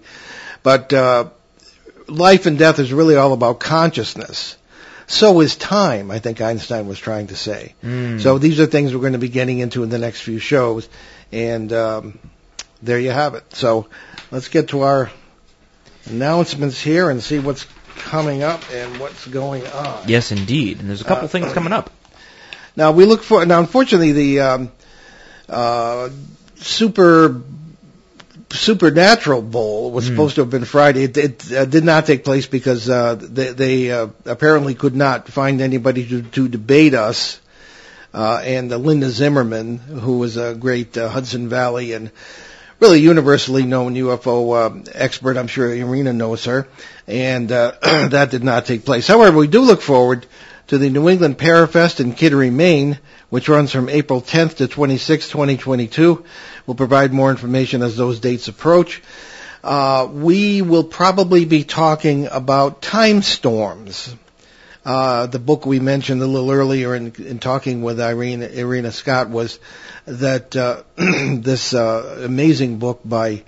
[0.64, 1.32] but uh,
[2.08, 4.56] life and death is really all about consciousness.
[5.08, 6.10] So is time.
[6.12, 7.76] I think Einstein was trying to say.
[7.84, 8.20] Mm.
[8.22, 10.90] So these are things we're going to be getting into in the next few shows,
[11.32, 12.20] and um,
[12.82, 13.44] there you have it.
[13.54, 13.88] So
[14.32, 15.12] let's get to our
[16.06, 17.66] announcements here and see what's
[17.98, 20.08] coming up and what's going on.
[20.08, 20.80] Yes, indeed.
[20.80, 21.92] And there's a couple Uh, things coming up.
[22.76, 23.46] Now we look for.
[23.46, 24.72] Now, unfortunately, the um,
[25.48, 26.10] uh,
[26.56, 27.30] super
[28.56, 30.14] supernatural bowl was Hmm.
[30.14, 31.04] supposed to have been Friday.
[31.04, 35.28] It, it uh, did not take place because uh, they, they uh, apparently could not
[35.28, 37.40] find anybody to, to debate us.
[38.14, 42.12] Uh, and uh, Linda Zimmermann, who was a great uh, Hudson Valley and
[42.80, 45.38] really universally known UFO um, expert.
[45.38, 46.68] I'm sure Irena knows her,
[47.08, 49.06] and uh, that did not take place.
[49.08, 50.26] However, we do look forward
[50.68, 53.00] to the New England Parafest in Kittery, Maine,
[53.30, 56.26] which runs from April 10th to 26th, 2022.
[56.66, 59.02] We'll provide more information as those dates approach.
[59.64, 64.16] Uh, we will probably be talking about time storms.
[64.84, 69.30] Uh, the book we mentioned a little earlier in, in talking with Irene, Irena Scott
[69.30, 69.60] was
[70.06, 73.44] that uh, this uh, amazing book by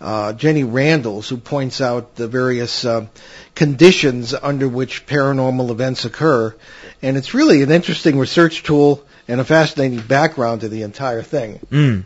[0.00, 3.06] uh, Jenny Randles, who points out the various uh,
[3.54, 6.54] conditions under which paranormal events occur,
[7.02, 11.60] and it's really an interesting research tool and a fascinating background to the entire thing.
[11.70, 12.04] Mm.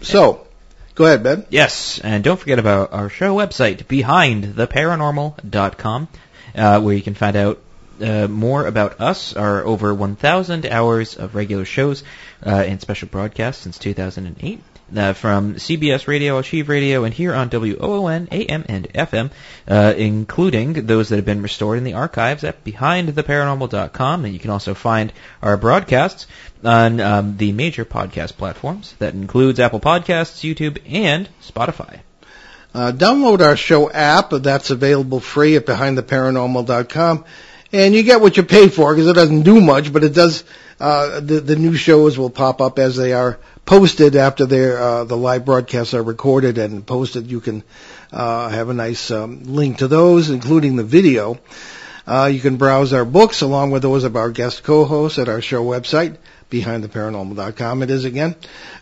[0.00, 0.46] So,
[0.94, 1.46] go ahead, Ben.
[1.50, 6.08] Yes, and don't forget about our show website, behindtheparanormal.com,
[6.54, 7.58] uh, where you can find out
[8.00, 12.04] uh, more about us, our over 1,000 hours of regular shows
[12.44, 14.60] uh, and special broadcasts since 2008.
[14.94, 19.30] Uh, from CBS Radio, Achieve Radio, and here on WOON, AM, and FM,
[19.66, 24.24] uh, including those that have been restored in the archives at BehindTheParanormal.com.
[24.26, 26.26] And you can also find our broadcasts
[26.62, 28.94] on um, the major podcast platforms.
[28.98, 32.00] That includes Apple Podcasts, YouTube, and Spotify.
[32.74, 34.30] Uh, download our show app.
[34.30, 37.24] That's available free at BehindTheParanormal.com.
[37.72, 40.44] And you get what you pay for because it doesn't do much, but it does.
[40.78, 44.44] Uh, the the new shows will pop up as they are posted after
[44.78, 47.30] uh, the live broadcasts are recorded and posted.
[47.30, 47.62] You can
[48.12, 51.38] uh, have a nice um, link to those, including the video.
[52.06, 55.40] Uh, you can browse our books along with those of our guest co-hosts at our
[55.40, 56.16] show website,
[56.50, 57.82] behindtheparanormal.com.
[57.82, 58.34] It is again,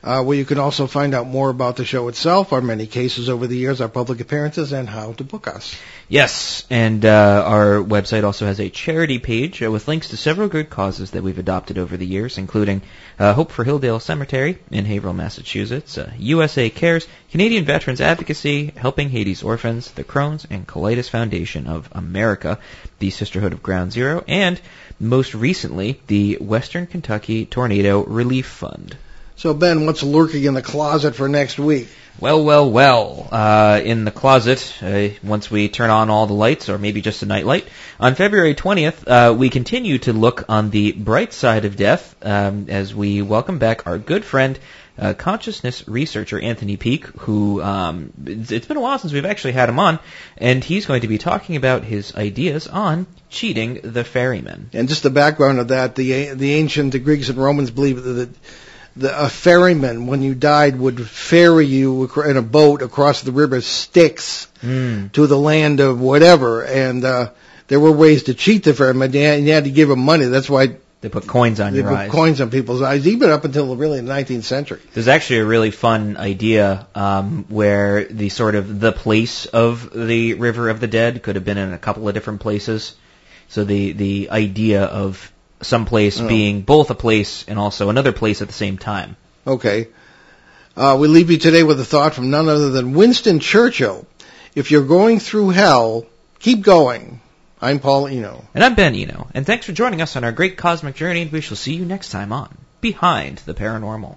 [0.03, 3.28] uh, where you can also find out more about the show itself, our many cases
[3.28, 5.76] over the years, our public appearances, and how to book us.
[6.11, 10.49] Yes, and uh, our website also has a charity page uh, with links to several
[10.49, 12.83] good causes that we've adopted over the years, including
[13.21, 19.09] uh, Hope for Hilldale Cemetery in Haverhill, Massachusetts, uh, USA Cares, Canadian Veterans Advocacy, Helping
[19.09, 22.59] Haiti's Orphans, the Crohn's and Colitis Foundation of America,
[22.99, 24.61] the Sisterhood of Ground Zero, and
[24.99, 28.97] most recently, the Western Kentucky Tornado Relief Fund.
[29.37, 31.89] So Ben, what's lurking in the closet for next week?
[32.21, 33.29] Well, well, well.
[33.33, 37.23] Uh, in the closet, uh, once we turn on all the lights, or maybe just
[37.23, 37.66] a night light,
[37.99, 42.66] on February 20th, uh, we continue to look on the bright side of death um,
[42.68, 44.59] as we welcome back our good friend,
[44.99, 49.55] uh, consciousness researcher Anthony Peake, who um, it's, it's been a while since we've actually
[49.55, 49.99] had him on,
[50.37, 54.68] and he's going to be talking about his ideas on cheating the ferryman.
[54.75, 58.29] And just the background of that, the the ancient the Greeks and Romans believed that
[58.97, 63.61] the, a ferryman, when you died, would ferry you in a boat across the river
[63.61, 65.11] Styx Mm.
[65.12, 66.62] to the land of whatever.
[66.64, 67.30] And uh,
[67.68, 69.11] there were ways to cheat the ferryman.
[69.12, 70.26] You had, you had to give him money.
[70.26, 72.11] That's why They put coins on they your put eyes.
[72.11, 74.80] coins on people's eyes, even up until really the 19th century.
[74.93, 80.34] There's actually a really fun idea um, where the sort of the place of the
[80.34, 82.95] River of the Dead could have been in a couple of different places.
[83.49, 85.32] So the the idea of
[85.63, 86.27] some place Oh.
[86.29, 89.17] being both a place and also another place at the same time.
[89.47, 89.89] Okay.
[90.77, 94.07] Uh, we leave you today with a thought from none other than Winston Churchill.
[94.55, 96.07] If you're going through hell,
[96.39, 97.21] keep going.
[97.61, 98.45] I'm Paul Eno.
[98.55, 99.29] And I'm Ben Eno.
[99.35, 101.85] And thanks for joining us on our great cosmic journey, and we shall see you
[101.85, 104.17] next time on Behind the Paranormal.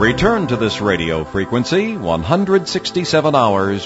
[0.00, 3.84] Return to this radio frequency 167 hours